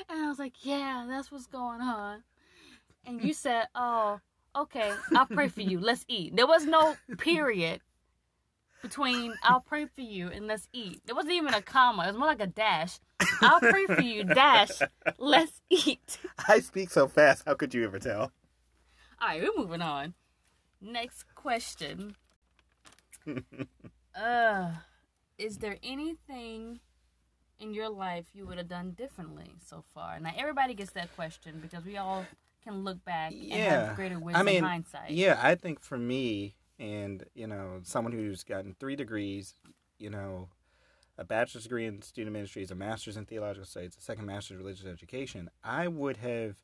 and 0.10 0.22
I 0.22 0.30
was 0.30 0.40
like, 0.40 0.54
"Yeah, 0.66 1.06
that's 1.08 1.32
what's 1.32 1.48
going 1.48 1.82
on." 1.82 2.24
And 3.06 3.24
you 3.24 3.34
said, 3.34 3.68
"Oh, 3.76 4.20
okay, 4.56 4.94
I'll 5.16 5.26
pray 5.26 5.50
for 5.50 5.62
you. 5.62 5.80
Let's 5.80 6.06
eat." 6.08 6.36
There 6.36 6.48
was 6.48 6.66
no 6.66 6.96
period 7.18 7.82
between 8.82 9.34
"I'll 9.44 9.62
pray 9.62 9.86
for 9.86 10.02
you" 10.02 10.30
and 10.30 10.48
"Let's 10.48 10.70
eat." 10.72 11.02
There 11.06 11.16
wasn't 11.16 11.34
even 11.34 11.54
a 11.54 11.62
comma. 11.62 12.04
It 12.04 12.08
was 12.08 12.18
more 12.18 12.28
like 12.28 12.42
a 12.42 12.48
dash. 12.48 13.00
I'll 13.42 13.60
pray 13.60 13.86
for 13.86 14.02
you. 14.02 14.24
Dash. 14.24 14.82
Let's 15.18 15.62
eat. 15.70 16.20
I 16.48 16.60
speak 16.60 16.90
so 16.90 17.08
fast. 17.08 17.44
How 17.46 17.54
could 17.54 17.74
you 17.74 17.84
ever 17.84 18.00
tell? 18.00 18.32
All 19.22 19.28
right, 19.28 19.42
we're 19.42 19.52
moving 19.58 19.82
on. 19.82 20.14
Next 20.82 21.24
question. 21.36 22.16
uh, 24.16 24.72
is 25.38 25.58
there 25.58 25.78
anything 25.84 26.80
in 27.60 27.74
your 27.74 27.90
life 27.90 28.26
you 28.34 28.46
would 28.46 28.58
have 28.58 28.70
done 28.70 28.92
differently 28.92 29.52
so 29.66 29.84
far? 29.94 30.20
Now, 30.20 30.32
everybody 30.38 30.74
gets 30.74 30.92
that 30.92 31.14
question 31.16 31.60
because 31.62 31.84
we 31.86 31.98
all 31.98 32.26
can 32.64 32.84
look 32.84 33.04
back 33.04 33.32
and 33.32 33.44
Yeah. 33.44 33.88
have 33.88 33.96
greater 33.96 34.16
I 34.16 34.20
wisdom 34.20 34.46
mean, 34.46 34.64
hindsight. 34.64 35.12
Yeah, 35.12 35.40
I 35.42 35.56
think 35.56 35.80
for 35.82 35.98
me, 35.98 36.56
and 36.78 37.24
you 37.36 37.48
know, 37.48 37.82
someone 37.84 38.14
who's 38.14 38.44
gotten 38.44 38.76
three 38.80 38.96
degrees, 38.96 39.54
you 39.98 40.10
know, 40.10 40.48
a 41.20 41.26
bachelor's 41.26 41.64
degree 41.64 41.86
in 41.86 42.02
student 42.02 42.34
ministries, 42.34 42.72
a 42.72 42.76
master's 42.76 43.18
in 43.18 43.26
theological 43.26 43.66
studies, 43.66 43.96
a 43.98 44.02
second 44.02 44.26
master's 44.26 44.52
in 44.52 44.58
religious 44.60 44.86
education, 44.86 45.50
I 45.64 45.90
would 45.90 46.18
have 46.18 46.56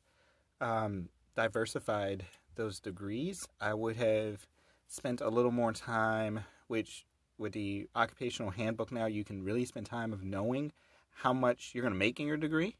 um, 0.62 1.10
diversified 1.36 2.24
those 2.54 2.80
degrees. 2.80 3.46
I 3.60 3.74
would 3.74 3.96
have 3.96 4.46
spent 4.88 5.20
a 5.20 5.28
little 5.28 5.50
more 5.50 5.72
time, 5.72 6.40
which 6.68 7.04
with 7.36 7.52
the 7.52 7.86
occupational 7.94 8.50
handbook 8.50 8.90
now, 8.90 9.04
you 9.04 9.24
can 9.24 9.44
really 9.44 9.66
spend 9.66 9.84
time 9.84 10.14
of 10.14 10.24
knowing 10.24 10.72
how 11.16 11.34
much 11.34 11.72
you're 11.74 11.82
going 11.82 11.92
to 11.92 11.98
make 11.98 12.18
in 12.18 12.26
your 12.26 12.38
degree. 12.38 12.76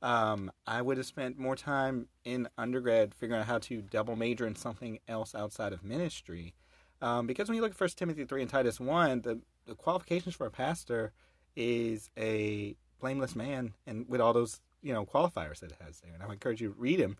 Um, 0.00 0.52
I 0.68 0.80
would 0.82 0.98
have 0.98 1.06
spent 1.06 1.36
more 1.36 1.56
time 1.56 2.06
in 2.24 2.48
undergrad 2.56 3.12
figuring 3.12 3.40
out 3.40 3.48
how 3.48 3.58
to 3.58 3.82
double 3.82 4.14
major 4.14 4.46
in 4.46 4.54
something 4.54 5.00
else 5.08 5.34
outside 5.34 5.72
of 5.72 5.82
ministry. 5.82 6.54
Um, 7.02 7.26
because 7.26 7.48
when 7.48 7.56
you 7.56 7.62
look 7.62 7.72
at 7.72 7.76
First 7.76 7.98
Timothy 7.98 8.24
3 8.24 8.42
and 8.42 8.50
Titus 8.50 8.78
1, 8.78 9.22
the, 9.22 9.40
the 9.68 9.74
qualifications 9.74 10.34
for 10.34 10.46
a 10.46 10.50
pastor 10.50 11.12
is 11.54 12.10
a 12.16 12.74
blameless 13.00 13.36
man 13.36 13.74
and 13.86 14.08
with 14.08 14.20
all 14.20 14.32
those, 14.32 14.60
you 14.82 14.92
know, 14.92 15.04
qualifiers 15.04 15.60
that 15.60 15.70
it 15.70 15.78
has 15.84 16.00
there. 16.00 16.14
And 16.14 16.22
I 16.22 16.26
would 16.26 16.32
encourage 16.32 16.60
you 16.60 16.68
to 16.68 16.74
read 16.80 16.98
him. 16.98 17.18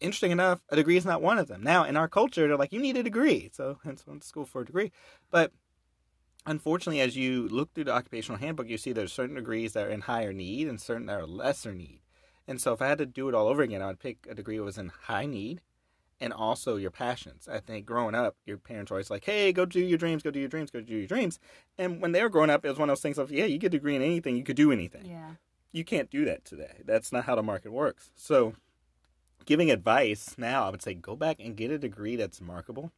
Interesting 0.00 0.30
enough, 0.30 0.60
a 0.68 0.76
degree 0.76 0.96
is 0.96 1.06
not 1.06 1.22
one 1.22 1.38
of 1.38 1.48
them. 1.48 1.62
Now, 1.62 1.82
in 1.84 1.96
our 1.96 2.06
culture, 2.06 2.46
they're 2.46 2.56
like, 2.56 2.72
you 2.72 2.80
need 2.80 2.96
a 2.96 3.02
degree. 3.02 3.50
So, 3.52 3.78
hence, 3.84 4.06
went 4.06 4.22
to 4.22 4.28
school 4.28 4.44
for 4.44 4.62
a 4.62 4.66
degree. 4.66 4.92
But 5.30 5.50
unfortunately, 6.46 7.00
as 7.00 7.16
you 7.16 7.48
look 7.48 7.74
through 7.74 7.84
the 7.84 7.94
occupational 7.94 8.38
handbook, 8.38 8.68
you 8.68 8.78
see 8.78 8.92
there's 8.92 9.12
certain 9.12 9.34
degrees 9.34 9.72
that 9.72 9.86
are 9.86 9.90
in 9.90 10.02
higher 10.02 10.32
need 10.32 10.68
and 10.68 10.80
certain 10.80 11.06
that 11.06 11.18
are 11.18 11.26
lesser 11.26 11.72
need. 11.72 12.00
And 12.46 12.60
so, 12.60 12.72
if 12.72 12.80
I 12.80 12.86
had 12.86 12.98
to 12.98 13.06
do 13.06 13.28
it 13.28 13.34
all 13.34 13.48
over 13.48 13.62
again, 13.62 13.82
I 13.82 13.86
would 13.88 13.98
pick 13.98 14.26
a 14.30 14.34
degree 14.34 14.58
that 14.58 14.64
was 14.64 14.78
in 14.78 14.90
high 14.90 15.26
need 15.26 15.62
and 16.20 16.32
also 16.32 16.76
your 16.76 16.90
passions. 16.90 17.48
I 17.50 17.60
think 17.60 17.86
growing 17.86 18.14
up, 18.14 18.36
your 18.44 18.56
parents 18.58 18.90
were 18.90 18.96
always 18.96 19.10
like, 19.10 19.24
hey, 19.24 19.52
go 19.52 19.64
do 19.64 19.80
your 19.80 19.98
dreams, 19.98 20.22
go 20.22 20.30
do 20.30 20.40
your 20.40 20.48
dreams, 20.48 20.70
go 20.70 20.80
do 20.80 20.96
your 20.96 21.06
dreams. 21.06 21.38
And 21.76 22.00
when 22.00 22.12
they 22.12 22.22
were 22.22 22.28
growing 22.28 22.50
up, 22.50 22.64
it 22.64 22.68
was 22.68 22.78
one 22.78 22.88
of 22.88 22.96
those 22.96 23.02
things 23.02 23.18
of, 23.18 23.30
yeah, 23.30 23.44
you 23.44 23.58
get 23.58 23.68
a 23.68 23.70
degree 23.78 23.96
in 23.96 24.02
anything, 24.02 24.36
you 24.36 24.44
could 24.44 24.56
do 24.56 24.72
anything. 24.72 25.06
Yeah. 25.06 25.32
You 25.72 25.84
can't 25.84 26.10
do 26.10 26.24
that 26.24 26.44
today. 26.44 26.82
That's 26.84 27.12
not 27.12 27.24
how 27.24 27.34
the 27.34 27.42
market 27.42 27.72
works. 27.72 28.10
So, 28.16 28.54
giving 29.44 29.70
advice 29.70 30.34
now, 30.38 30.64
I 30.66 30.70
would 30.70 30.82
say 30.82 30.94
go 30.94 31.14
back 31.14 31.36
and 31.40 31.56
get 31.56 31.70
a 31.70 31.78
degree 31.78 32.16
that's 32.16 32.40
marketable 32.40 32.90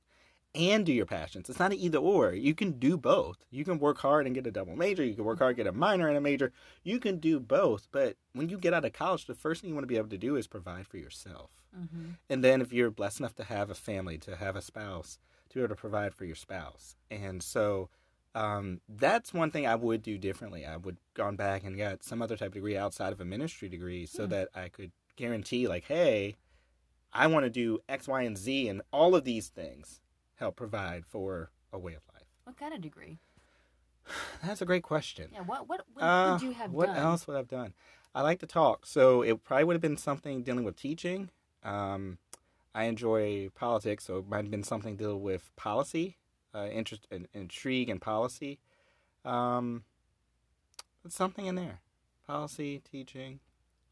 and 0.54 0.84
do 0.84 0.92
your 0.92 1.06
passions. 1.06 1.48
It's 1.48 1.58
not 1.58 1.72
an 1.72 1.78
either 1.78 1.98
or. 1.98 2.32
You 2.32 2.54
can 2.54 2.72
do 2.72 2.96
both. 2.96 3.44
You 3.50 3.64
can 3.64 3.78
work 3.78 3.98
hard 3.98 4.26
and 4.26 4.34
get 4.34 4.46
a 4.46 4.50
double 4.50 4.74
major. 4.74 5.04
You 5.04 5.14
can 5.14 5.24
work 5.24 5.38
hard, 5.38 5.56
get 5.56 5.66
a 5.66 5.72
minor 5.72 6.08
and 6.08 6.16
a 6.16 6.20
major. 6.20 6.52
You 6.82 6.98
can 6.98 7.18
do 7.18 7.38
both. 7.38 7.88
But 7.92 8.16
when 8.32 8.48
you 8.48 8.58
get 8.58 8.74
out 8.74 8.84
of 8.84 8.92
college, 8.92 9.26
the 9.26 9.34
first 9.34 9.60
thing 9.60 9.68
you 9.68 9.74
want 9.74 9.84
to 9.84 9.88
be 9.88 9.96
able 9.96 10.08
to 10.08 10.18
do 10.18 10.36
is 10.36 10.48
provide 10.48 10.86
for 10.88 10.96
yourself. 10.96 11.50
Mm-hmm. 11.78 12.10
And 12.28 12.42
then 12.42 12.60
if 12.60 12.72
you're 12.72 12.90
blessed 12.90 13.20
enough 13.20 13.36
to 13.36 13.44
have 13.44 13.70
a 13.70 13.74
family, 13.74 14.18
to 14.18 14.36
have 14.36 14.56
a 14.56 14.62
spouse, 14.62 15.18
to 15.50 15.54
be 15.54 15.60
able 15.60 15.74
to 15.74 15.80
provide 15.80 16.14
for 16.14 16.24
your 16.24 16.34
spouse. 16.34 16.96
And 17.10 17.42
so 17.42 17.88
um, 18.34 18.80
that's 18.88 19.32
one 19.32 19.52
thing 19.52 19.66
I 19.66 19.76
would 19.76 20.02
do 20.02 20.18
differently. 20.18 20.66
I 20.66 20.76
would 20.76 20.96
gone 21.14 21.36
back 21.36 21.62
and 21.62 21.76
got 21.76 22.02
some 22.02 22.22
other 22.22 22.36
type 22.36 22.48
of 22.48 22.54
degree 22.54 22.76
outside 22.76 23.12
of 23.12 23.20
a 23.20 23.24
ministry 23.24 23.68
degree 23.68 24.06
so 24.06 24.24
Hmm. 24.24 24.30
that 24.30 24.48
I 24.54 24.68
could 24.68 24.90
guarantee 25.14 25.68
like, 25.68 25.84
hey, 25.84 26.36
I 27.12 27.28
want 27.28 27.44
to 27.44 27.50
do 27.50 27.78
X, 27.88 28.08
Y, 28.08 28.22
and 28.22 28.36
Z 28.38 28.68
and 28.68 28.82
all 28.92 29.14
of 29.14 29.24
these 29.24 29.48
things 29.48 30.00
help 30.40 30.56
provide 30.56 31.04
for 31.06 31.50
a 31.72 31.78
way 31.78 31.92
of 31.94 32.02
life. 32.12 32.24
What 32.44 32.56
kind 32.58 32.74
of 32.74 32.80
degree? 32.80 33.18
That's 34.44 34.60
a 34.62 34.64
great 34.66 34.82
question. 34.82 35.28
Yeah. 35.32 35.42
What 35.42 35.68
what, 35.68 35.84
what 35.94 36.02
Uh, 36.04 36.32
would 36.32 36.42
you 36.42 36.52
have 36.52 36.72
what 36.72 36.86
done? 36.86 36.96
else 36.96 37.26
would 37.26 37.36
I've 37.36 37.48
done? 37.48 37.74
I 38.14 38.22
like 38.22 38.40
to 38.40 38.46
talk, 38.46 38.86
so 38.86 39.22
it 39.22 39.44
probably 39.44 39.64
would 39.64 39.74
have 39.74 39.80
been 39.82 39.96
something 39.96 40.42
dealing 40.42 40.64
with 40.64 40.74
teaching. 40.76 41.30
Um, 41.62 42.18
I 42.74 42.84
enjoy 42.84 43.50
politics, 43.54 44.04
so 44.04 44.18
it 44.18 44.28
might 44.28 44.38
have 44.42 44.50
been 44.50 44.64
something 44.64 44.96
dealing 44.96 45.22
with 45.22 45.52
policy, 45.54 46.16
uh, 46.52 46.66
interest, 46.66 47.06
and 47.12 47.28
intrigue, 47.34 47.88
and 47.88 48.00
policy. 48.00 48.58
Um, 49.24 49.84
but 51.04 51.12
something 51.12 51.46
in 51.46 51.54
there, 51.54 51.80
policy, 52.26 52.80
teaching. 52.90 53.38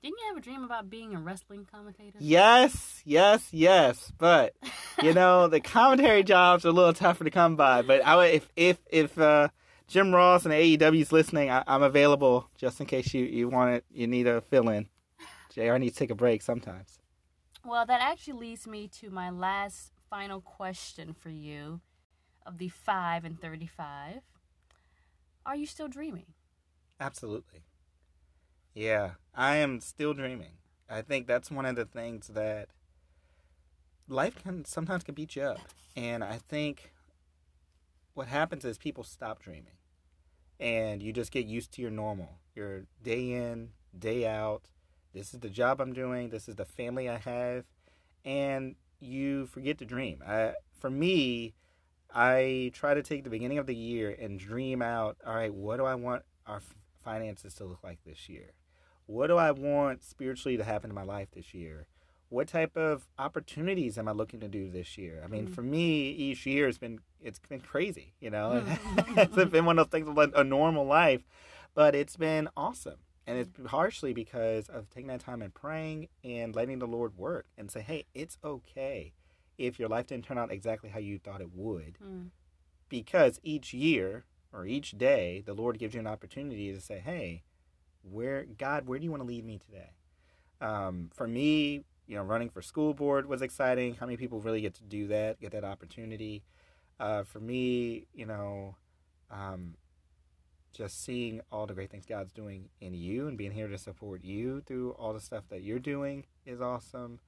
Didn't 0.03 0.19
you 0.19 0.27
have 0.29 0.37
a 0.37 0.41
dream 0.41 0.65
about 0.65 0.91
being 0.91 1.15
a 1.15 1.21
wrestling 1.21 1.67
commentator? 1.71 2.19
Yes, 2.21 3.03
yes, 3.05 3.49
yes. 3.53 4.13
But 4.19 4.55
you 5.03 5.15
know, 5.15 5.49
the 5.49 5.61
commentary 5.61 6.23
jobs 6.23 6.65
are 6.65 6.69
a 6.69 6.73
little 6.73 6.93
tougher 6.93 7.25
to 7.25 7.31
come 7.31 7.57
by. 7.57 7.83
But 7.83 8.05
I 8.05 8.17
would, 8.17 8.31
if 8.31 8.49
if 8.57 8.79
if 8.91 9.19
uh, 9.19 9.49
Jim 9.87 10.15
Ross 10.15 10.45
and 10.45 10.53
AEW's 10.53 11.13
listening, 11.13 11.51
I, 11.51 11.65
I'm 11.67 11.83
available 11.83 12.49
just 12.57 12.81
in 12.81 12.87
case 12.87 13.15
you 13.15 13.25
you 13.25 13.49
want 13.49 13.75
it. 13.75 13.85
You 13.91 14.07
need 14.07 14.27
a 14.27 14.41
fill 14.41 14.69
in. 14.69 14.89
Jr. 15.51 15.77
needs 15.77 15.95
to 15.95 16.01
take 16.01 16.11
a 16.11 16.15
break 16.15 16.43
sometimes. 16.43 16.99
Well, 17.65 17.85
that 17.87 18.01
actually 18.01 18.35
leads 18.35 18.67
me 18.67 18.89
to 19.01 19.11
my 19.11 19.31
last 19.31 19.93
final 20.09 20.41
question 20.41 21.15
for 21.15 21.31
you 21.31 21.81
of 22.47 22.59
the 22.59 22.69
5 22.69 23.25
and 23.25 23.41
35. 23.41 24.21
Are 25.45 25.57
you 25.57 25.67
still 25.67 25.89
dreaming? 25.89 26.27
Absolutely. 27.01 27.65
Yeah, 28.75 29.13
I 29.35 29.57
am 29.57 29.81
still 29.81 30.15
dreaming. 30.15 30.53
I 30.89 31.03
think 31.03 31.27
that's 31.27 31.51
one 31.51 31.67
of 31.67 31.77
the 31.77 31.85
things 31.85 32.29
that 32.29 32.69
life 34.09 34.43
can 34.43 34.65
sometimes 34.65 35.05
can 35.05 35.15
beat 35.15 35.37
you 35.37 35.43
up. 35.43 35.61
And 35.97 36.25
I 36.25 36.39
think 36.39 36.93
what 38.15 38.29
happens 38.29 38.65
is 38.65 38.79
people 38.79 39.05
stop 39.05 39.43
dreaming. 39.43 39.77
And 40.61 41.03
you 41.03 41.13
just 41.13 41.31
get 41.31 41.47
used 41.47 41.73
to 41.73 41.83
your 41.83 41.91
normal. 41.91 42.41
Your 42.55 42.85
day 43.03 43.33
in, 43.33 43.71
day 43.97 44.27
out. 44.27 44.63
This 45.13 45.33
is 45.33 45.41
the 45.41 45.49
job 45.49 45.81
I'm 45.81 45.93
doing, 45.93 46.29
this 46.29 46.49
is 46.49 46.57
the 46.57 46.65
family 46.65 47.09
I 47.09 47.17
have, 47.17 47.65
and 48.25 48.77
you 49.01 49.47
forget 49.47 49.79
to 49.79 49.85
dream. 49.87 50.23
I 50.27 50.53
for 50.79 50.91
me, 50.91 51.55
I 52.15 52.71
try 52.75 52.95
to 52.95 53.03
take 53.03 53.25
the 53.25 53.31
beginning 53.31 53.59
of 53.59 53.67
the 53.67 53.75
year 53.75 54.15
and 54.21 54.39
dream 54.39 54.83
out, 54.83 55.17
all 55.27 55.35
right, 55.35 55.53
what 55.53 55.79
do 55.79 55.87
I 55.87 55.95
want 55.95 56.23
our 56.47 56.61
finances 57.03 57.55
to 57.55 57.65
look 57.65 57.83
like 57.83 57.99
this 58.05 58.29
year? 58.29 58.53
What 59.07 59.29
do 59.29 59.37
I 59.37 59.51
want 59.51 60.05
spiritually 60.05 60.57
to 60.59 60.65
happen 60.65 60.91
in 60.91 60.95
my 60.95 61.05
life 61.05 61.29
this 61.33 61.55
year? 61.55 61.89
What 62.31 62.49
type 62.49 62.77
of 62.77 63.07
opportunities 63.19 63.97
am 63.97 64.07
I 64.09 64.13
looking 64.13 64.41
to 64.41 64.49
do 64.49 64.71
this 64.71 64.99
year? 64.99 65.23
I 65.25 65.29
mean, 65.29 65.47
Mm. 65.47 65.55
for 65.55 65.63
me, 65.63 66.11
each 66.11 66.45
year 66.47 66.67
has 66.67 66.79
been 66.79 67.01
it's 67.21 67.41
been 67.41 67.61
crazy, 67.61 68.15
you 68.21 68.31
know. 68.31 68.63
it's 69.17 69.51
been 69.51 69.65
one 69.65 69.79
of 69.79 69.91
those 69.91 70.01
things 70.01 70.17
like 70.17 70.31
a 70.37 70.45
normal 70.45 70.85
life, 70.85 71.23
but 71.75 71.95
it's 71.95 72.17
been 72.17 72.49
awesome. 72.57 72.99
And 73.27 73.37
it's 73.39 73.51
partially 73.65 74.13
because 74.13 74.69
of 74.69 74.89
taking 74.89 75.09
that 75.09 75.21
time 75.21 75.43
and 75.43 75.53
praying 75.53 76.09
and 76.23 76.55
letting 76.55 76.79
the 76.79 76.87
Lord 76.87 77.17
work 77.19 77.47
and 77.59 77.71
say, 77.71 77.81
hey, 77.81 78.05
it's 78.15 78.39
okay 78.45 79.13
if 79.59 79.79
your 79.79 79.89
life 79.89 80.07
didn't 80.07 80.25
turn 80.27 80.39
out 80.39 80.53
exactly 80.53 80.91
how 80.91 81.01
you 81.01 81.19
thought 81.19 81.41
it 81.41 81.53
would 81.53 81.99
Mm. 81.99 82.31
because 82.89 83.41
each 83.43 83.75
year 83.75 84.25
or 84.53 84.65
each 84.67 84.93
day 84.97 85.43
the 85.45 85.53
lord 85.53 85.79
gives 85.81 85.95
you 85.95 86.01
an 86.01 86.07
opportunity 86.07 86.73
to 86.73 86.81
say 86.81 87.01
hey 87.01 87.43
where 88.03 88.45
god 88.45 88.87
where 88.87 88.99
do 89.01 89.05
you 89.05 89.11
want 89.11 89.21
to 89.23 89.27
lead 89.27 89.45
me 89.45 89.59
today 89.59 89.91
Um, 90.61 91.11
for 91.15 91.27
me, 91.29 91.85
you 92.09 92.17
know, 92.17 92.23
running 92.23 92.49
for 92.49 92.63
school 92.63 92.95
board 92.95 93.27
was 93.27 93.43
exciting. 93.43 93.95
How 93.95 94.07
many 94.07 94.17
people 94.17 94.41
really 94.41 94.63
get 94.63 94.75
to 94.77 94.83
do 94.83 95.07
that, 95.09 95.41
get 95.41 95.53
that 95.53 95.65
opportunity? 95.65 96.43
Uh, 96.99 97.23
for 97.23 97.39
me, 97.39 98.07
you 98.15 98.27
know, 98.27 98.75
um, 99.31 99.75
just 100.73 101.05
seeing 101.05 101.41
all 101.53 101.67
the 101.67 101.75
great 101.75 101.91
things 101.91 102.07
God's 102.07 102.33
doing 102.33 102.71
in 102.81 102.95
you 102.95 103.29
and 103.29 103.37
being 103.37 103.53
here 103.53 103.69
to 103.69 103.79
support 103.79 104.25
you 104.25 104.63
through 104.63 104.93
all 104.93 105.13
the 105.13 105.21
stuff 105.21 105.45
that 105.51 105.63
you're 105.63 105.79
doing 105.79 106.25
is 106.47 106.61
awesome. 106.61 107.21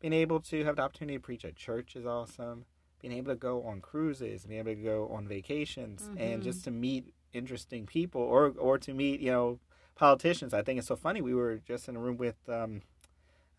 Being 0.00 0.14
able 0.14 0.40
to 0.40 0.64
have 0.64 0.76
the 0.76 0.82
opportunity 0.82 1.18
to 1.18 1.22
preach 1.22 1.44
at 1.44 1.54
church 1.54 1.94
is 1.94 2.06
awesome. 2.06 2.64
Being 3.00 3.14
able 3.14 3.32
to 3.32 3.38
go 3.38 3.62
on 3.64 3.80
cruises, 3.80 4.46
being 4.46 4.60
able 4.60 4.74
to 4.74 4.82
go 4.82 5.08
on 5.08 5.28
vacations, 5.28 6.02
mm-hmm. 6.02 6.18
and 6.18 6.42
just 6.42 6.64
to 6.64 6.70
meet 6.70 7.12
interesting 7.32 7.86
people 7.86 8.20
or 8.20 8.52
or 8.58 8.78
to 8.78 8.94
meet 8.94 9.20
you 9.20 9.30
know 9.30 9.58
politicians. 9.94 10.54
I 10.54 10.62
think 10.62 10.78
it's 10.78 10.88
so 10.88 10.96
funny. 10.96 11.20
We 11.20 11.34
were 11.34 11.56
just 11.56 11.88
in 11.88 11.96
a 11.96 11.98
room 11.98 12.16
with 12.16 12.36
um, 12.48 12.82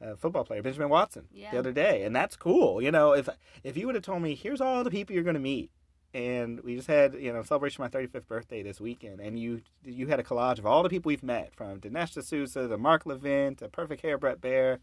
a 0.04 0.18
football 0.18 0.44
player 0.44 0.62
Benjamin 0.62 0.90
Watson 0.90 1.28
yeah. 1.32 1.52
the 1.52 1.60
other 1.60 1.72
day, 1.72 2.04
and 2.04 2.16
that's 2.16 2.36
cool. 2.36 2.82
You 2.82 2.92
know, 2.92 3.14
if 3.14 3.30
if 3.64 3.78
you 3.78 3.86
would 3.88 3.96
have 3.96 4.04
told 4.04 4.22
me, 4.22 4.36
here's 4.36 4.62
all 4.62 4.84
the 4.84 4.92
people 4.92 5.14
you're 5.14 5.24
going 5.24 5.36
to 5.36 5.40
meet 5.40 5.72
and 6.14 6.60
we 6.62 6.76
just 6.76 6.88
had 6.88 7.16
you 7.16 7.34
know 7.34 7.42
celebration 7.42 7.84
of 7.84 7.94
my 7.94 8.00
35th 8.00 8.28
birthday 8.28 8.62
this 8.62 8.80
weekend 8.80 9.20
and 9.20 9.40
you 9.40 9.62
you 9.84 10.08
had 10.08 10.20
a 10.20 10.24
collage 10.24 10.60
of 10.60 10.66
all 10.66 10.84
the 10.84 10.90
people 10.90 11.10
we've 11.10 11.24
met 11.24 11.54
from 11.56 11.80
Dinesh 11.80 12.14
D'Souza 12.14 12.68
to 12.68 12.78
Mark 12.78 13.06
Levin 13.06 13.56
to 13.56 13.68
Perfect 13.68 14.02
Hair 14.02 14.20
Bret 14.20 14.40
Baier 14.40 14.80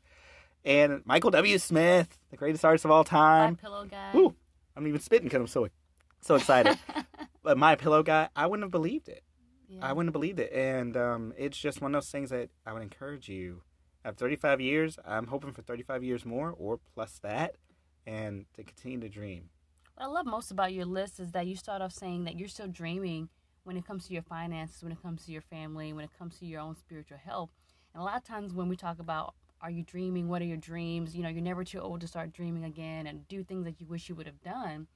and 0.65 1.03
Michael 1.05 1.31
W. 1.31 1.59
Smith 1.59 2.19
the 2.31 2.37
greatest 2.37 2.65
artist 2.65 2.85
of 2.85 2.91
all 2.91 3.05
time 3.05 3.53
my 3.53 3.69
pillow 3.69 3.85
guy 3.85 4.11
Ooh, 4.15 4.35
I'm 4.77 4.87
even 4.87 5.01
spitting 5.01 5.29
because 5.29 5.41
I'm 5.41 5.47
so 5.47 5.69
so 6.21 6.35
excited 6.35 6.79
but 7.43 7.57
my 7.57 7.77
pillow 7.77 8.03
guy 8.03 8.29
I 8.35 8.47
wouldn't 8.47 8.65
have 8.65 8.73
believed 8.73 9.09
it 9.09 9.23
yeah. 9.69 9.87
I 9.87 9.93
wouldn't 9.93 10.09
have 10.09 10.21
believed 10.21 10.41
it 10.41 10.53
and 10.53 10.97
um, 10.97 11.33
it's 11.39 11.59
just 11.59 11.81
one 11.81 11.95
of 11.95 12.03
those 12.03 12.11
things 12.11 12.31
that 12.31 12.51
I 12.67 12.73
would 12.73 12.83
encourage 12.83 13.29
you 13.29 13.63
at 14.05 14.17
35 14.17 14.61
years 14.61 14.99
I'm 15.07 15.27
hoping 15.27 15.53
for 15.53 15.63
35 15.63 16.05
years 16.05 16.25
more 16.25 16.55
or 16.57 16.79
plus 16.95 17.19
that 17.23 17.57
and 18.07 18.47
to 18.55 18.65
continue 18.65 19.01
to 19.01 19.09
dream 19.09 19.51
what 19.95 20.05
I 20.05 20.09
love 20.09 20.27
most 20.27 20.51
about 20.51 20.73
your 20.73 20.87
list 20.87 21.21
is 21.21 21.33
that 21.33 21.47
you 21.47 21.57
start 21.57 21.83
off 21.83 21.93
saying 21.93 22.25
that 22.25 22.39
you're 22.39 22.49
still 22.49 22.69
dreaming 22.69 23.29
when 23.65 23.77
it 23.77 23.87
comes 23.87 24.07
to 24.07 24.15
your 24.15 24.23
finances, 24.23 24.83
when 24.83 24.93
it 24.93 25.03
comes 25.03 25.27
to 25.27 25.33
your 25.33 25.43
family, 25.43 25.93
when 25.93 26.05
it 26.05 26.11
comes 26.19 26.39
to 26.39 26.47
your 26.47 26.61
own 26.63 26.75
spiritual 26.75 27.19
health. 27.19 27.51
And 27.93 28.01
a 28.01 28.05
lot 28.05 28.17
of 28.17 28.25
times 28.25 28.55
when 28.55 28.69
we 28.69 28.77
talk 28.77 28.99
about 28.99 29.35
are 29.61 29.71
you 29.71 29.83
dreaming, 29.83 30.29
what 30.29 30.41
are 30.41 30.47
your 30.47 30.57
dreams, 30.57 31.15
you 31.15 31.23
know, 31.23 31.29
you're 31.29 31.43
never 31.43 31.65
too 31.65 31.81
old 31.81 32.01
to 32.01 32.07
start 32.07 32.33
dreaming 32.33 32.65
again 32.65 33.07
and 33.07 33.29
do 33.29 33.45
things 33.45 33.67
that 33.67 33.79
you 33.79 33.87
wish 33.87 34.09
you 34.09 34.15
would 34.15 34.27
have 34.27 34.41
done. 34.41 34.87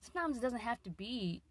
Sometimes 0.00 0.36
it 0.36 0.42
doesn't 0.42 0.60
have 0.60 0.82
to 0.82 0.90
be 0.90 1.42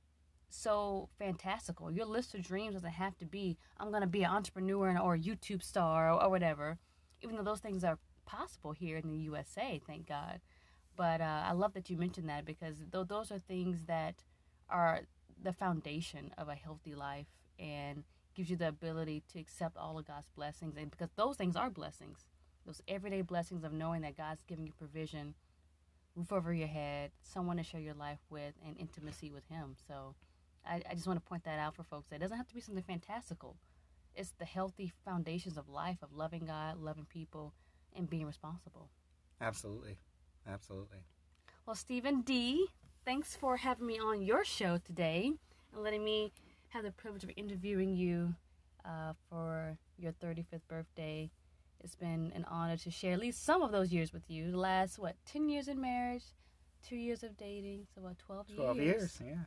so 0.50 1.10
fantastical. 1.18 1.92
Your 1.92 2.06
list 2.06 2.36
of 2.36 2.44
dreams 2.44 2.76
doesn't 2.76 2.90
have 2.92 3.18
to 3.18 3.26
be 3.26 3.58
I'm 3.80 3.90
going 3.90 4.02
to 4.02 4.08
be 4.08 4.24
an 4.24 4.30
entrepreneur 4.32 4.96
or 5.00 5.16
a 5.16 5.20
YouTube 5.20 5.64
star 5.64 6.12
or, 6.12 6.22
or 6.22 6.30
whatever, 6.30 6.78
even 7.22 7.36
though 7.36 7.44
those 7.44 7.60
things 7.60 7.84
are 7.84 7.98
possible 8.26 8.72
here 8.72 8.98
in 8.98 9.10
the 9.10 9.18
USA, 9.18 9.82
thank 9.86 10.08
God. 10.08 10.42
But 10.96 11.22
uh, 11.22 11.44
I 11.46 11.54
love 11.54 11.74
that 11.74 11.90
you 11.90 11.98
mentioned 11.98 12.30
that 12.30 12.46
because 12.46 12.78
th- 12.92 13.08
those 13.08 13.32
are 13.32 13.40
things 13.40 13.86
that 13.86 14.24
are 14.70 15.02
the 15.42 15.54
foundation 15.54 16.32
of 16.38 16.48
a 16.48 16.56
healthy 16.56 16.94
life 16.94 17.28
and 17.60 18.04
gives 18.36 18.50
you 18.50 18.56
the 18.56 18.68
ability 18.68 19.24
to 19.34 19.40
accept 19.40 19.78
all 19.78 19.98
of 19.98 20.08
God's 20.08 20.30
blessings. 20.36 20.76
And 20.78 20.92
because 20.92 21.10
those 21.16 21.38
things 21.38 21.56
are 21.56 21.70
blessings, 21.70 22.26
those 22.66 22.82
everyday 22.88 23.22
blessings 23.22 23.64
of 23.64 23.74
knowing 23.74 24.02
that 24.02 24.18
God's 24.18 24.44
giving 24.48 24.66
you 24.66 24.74
provision, 24.74 25.34
roof 26.16 26.32
over 26.32 26.54
your 26.54 26.68
head, 26.68 27.12
someone 27.24 27.58
to 27.58 27.64
share 27.64 27.82
your 27.82 27.94
life 27.94 28.20
with, 28.30 28.54
and 28.66 28.78
intimacy 28.78 29.32
with 29.32 29.48
Him. 29.48 29.76
So 29.88 30.16
I, 30.66 30.82
I 30.90 30.94
just 30.94 31.08
want 31.08 31.18
to 31.18 31.28
point 31.28 31.44
that 31.46 31.60
out 31.60 31.76
for 31.76 31.84
folks. 31.84 32.10
That 32.10 32.18
it 32.18 32.20
doesn't 32.20 32.38
have 32.38 32.48
to 32.48 32.56
be 32.56 32.62
something 32.62 32.84
fantastical. 32.84 33.56
It's 34.15 34.34
the 34.38 34.45
healthy 34.45 34.91
foundations 35.06 35.58
of 35.58 35.69
life 35.69 35.97
of 36.02 36.13
loving 36.13 36.45
God, 36.45 36.78
loving 36.78 37.06
people, 37.06 37.54
and 37.95 38.10
being 38.10 38.26
responsible. 38.26 38.89
Absolutely. 39.39 39.97
Absolutely. 40.47 41.00
Well, 41.65 41.76
Stephen 41.76 42.21
D., 42.21 42.67
thanks 43.06 43.36
for 43.36 43.58
having 43.58 43.88
me 43.88 44.00
on 44.00 44.21
your 44.21 44.43
show 44.43 44.78
today 44.78 45.32
and 45.74 45.84
letting 45.84 46.04
me 46.04 46.32
have 46.69 46.84
the 46.84 46.91
privilege 46.91 47.24
of 47.24 47.32
interviewing 47.36 47.95
you 47.95 48.34
uh, 48.86 49.13
for 49.30 49.78
your 49.97 50.12
35th 50.13 50.62
birthday. 50.67 51.30
It's 51.84 51.95
been 51.95 52.32
an 52.36 52.45
honor 52.50 52.78
to 52.78 52.91
share 52.91 53.13
at 53.13 53.19
least 53.19 53.43
some 53.43 53.62
of 53.62 53.71
those 53.71 53.91
years 53.91 54.13
with 54.13 54.30
you. 54.30 54.52
The 54.52 54.58
last, 54.58 55.00
what, 55.00 55.15
10 55.26 55.50
years 55.50 55.67
in 55.67 55.82
marriage, 55.82 56.24
two 56.88 56.95
years 56.95 57.24
of 57.24 57.38
dating, 57.38 57.88
so 57.93 58.02
what, 58.02 58.17
12 58.19 58.50
years? 58.50 58.58
12 58.60 58.78
years, 58.78 59.19
yeah. 59.24 59.43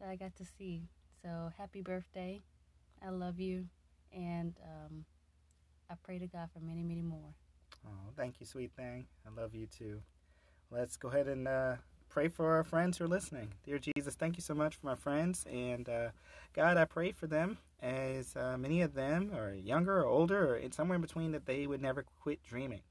That 0.00 0.08
I 0.08 0.16
got 0.16 0.34
to 0.36 0.44
see. 0.44 0.88
So 1.22 1.50
happy 1.56 1.82
birthday. 1.82 2.40
I 3.04 3.10
love 3.10 3.40
you. 3.40 3.66
And 4.14 4.54
um, 4.64 5.04
I 5.90 5.94
pray 6.02 6.18
to 6.18 6.26
God 6.26 6.50
for 6.52 6.60
many, 6.60 6.82
many 6.82 7.02
more. 7.02 7.34
Oh, 7.86 8.12
thank 8.16 8.40
you, 8.40 8.46
sweet 8.46 8.72
thing. 8.76 9.06
I 9.26 9.40
love 9.40 9.54
you 9.54 9.66
too 9.66 10.02
let's 10.72 10.96
go 10.96 11.08
ahead 11.08 11.28
and 11.28 11.46
uh, 11.46 11.76
pray 12.08 12.28
for 12.28 12.54
our 12.54 12.64
friends 12.64 12.98
who 12.98 13.04
are 13.04 13.08
listening. 13.08 13.52
Dear 13.64 13.78
Jesus, 13.78 14.14
thank 14.14 14.36
you 14.36 14.42
so 14.42 14.54
much 14.54 14.76
for 14.76 14.86
my 14.86 14.94
friends. 14.94 15.44
And 15.50 15.88
uh, 15.88 16.08
God, 16.54 16.76
I 16.76 16.86
pray 16.86 17.12
for 17.12 17.26
them 17.26 17.58
as 17.80 18.34
uh, 18.34 18.56
many 18.58 18.80
of 18.80 18.94
them 18.94 19.32
are 19.34 19.52
younger 19.52 20.00
or 20.00 20.06
older 20.06 20.54
or 20.54 20.56
in 20.56 20.72
somewhere 20.72 20.96
in 20.96 21.02
between 21.02 21.32
that 21.32 21.46
they 21.46 21.66
would 21.66 21.82
never 21.82 22.04
quit 22.20 22.42
dreaming 22.42 22.82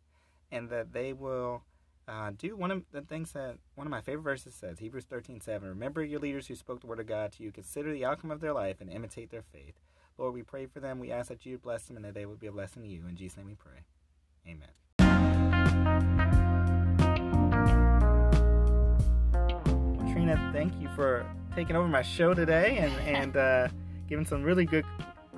and 0.51 0.69
that 0.69 0.93
they 0.93 1.11
will. 1.13 1.63
Uh, 2.07 2.31
do 2.35 2.57
one 2.57 2.71
of 2.71 2.83
the 2.91 3.01
things 3.01 3.31
that 3.31 3.55
one 3.75 3.85
of 3.85 3.91
my 3.91 4.01
favorite 4.01 4.23
verses 4.23 4.55
says, 4.55 4.79
Hebrews 4.79 5.05
13 5.05 5.39
7. 5.39 5.69
Remember 5.69 6.03
your 6.03 6.19
leaders 6.19 6.47
who 6.47 6.55
spoke 6.55 6.81
the 6.81 6.87
word 6.87 6.99
of 6.99 7.05
God 7.05 7.31
to 7.33 7.43
you. 7.43 7.51
Consider 7.51 7.93
the 7.93 8.03
outcome 8.03 8.31
of 8.31 8.41
their 8.41 8.53
life 8.53 8.81
and 8.81 8.91
imitate 8.91 9.29
their 9.29 9.43
faith. 9.43 9.75
Lord, 10.17 10.33
we 10.33 10.43
pray 10.43 10.65
for 10.65 10.79
them. 10.79 10.99
We 10.99 11.11
ask 11.11 11.29
that 11.29 11.45
you 11.45 11.57
bless 11.57 11.83
them 11.85 11.95
and 11.95 12.05
that 12.05 12.13
they 12.13 12.25
would 12.25 12.39
be 12.39 12.47
a 12.47 12.51
blessing 12.51 12.83
to 12.83 12.87
you. 12.87 13.05
In 13.07 13.15
Jesus' 13.15 13.37
name 13.37 13.47
we 13.47 13.55
pray. 13.55 13.85
Amen. 14.47 14.67
Trina, 20.11 20.51
thank 20.53 20.79
you 20.81 20.89
for 20.95 21.25
taking 21.55 21.75
over 21.75 21.87
my 21.87 22.01
show 22.01 22.33
today 22.33 22.77
and, 22.77 22.93
and 23.17 23.37
uh, 23.37 23.67
giving 24.07 24.25
some 24.25 24.43
really 24.43 24.65
good 24.65 24.85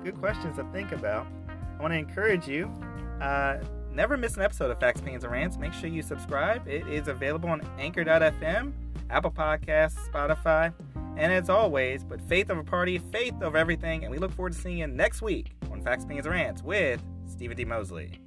good 0.02 0.18
questions 0.18 0.56
to 0.56 0.64
think 0.72 0.92
about. 0.92 1.26
I 1.78 1.82
want 1.82 1.92
to 1.92 1.98
encourage 1.98 2.46
you. 2.46 2.70
Uh, 3.20 3.56
never 3.90 4.16
miss 4.16 4.36
an 4.36 4.42
episode 4.42 4.70
of 4.70 4.78
Facts, 4.78 5.00
Pains, 5.00 5.24
and 5.24 5.32
Rants. 5.32 5.56
Make 5.56 5.72
sure 5.72 5.88
you 5.88 6.02
subscribe. 6.02 6.68
It 6.68 6.86
is 6.86 7.08
available 7.08 7.48
on 7.48 7.62
Anchor.fm, 7.78 8.72
Apple 9.08 9.30
Podcasts, 9.30 9.96
Spotify, 10.12 10.72
and 11.16 11.32
as 11.32 11.48
always, 11.48 12.04
but 12.04 12.20
faith 12.22 12.50
over 12.50 12.62
party, 12.62 12.98
faith 12.98 13.34
over 13.42 13.56
everything. 13.56 14.04
And 14.04 14.10
we 14.10 14.18
look 14.18 14.32
forward 14.32 14.52
to 14.52 14.58
seeing 14.58 14.78
you 14.78 14.86
next 14.86 15.22
week 15.22 15.52
on 15.70 15.82
Facts, 15.82 16.04
and 16.04 16.26
Rants 16.26 16.62
with 16.62 17.02
Stephen 17.26 17.56
D. 17.56 17.64
Mosley. 17.64 18.23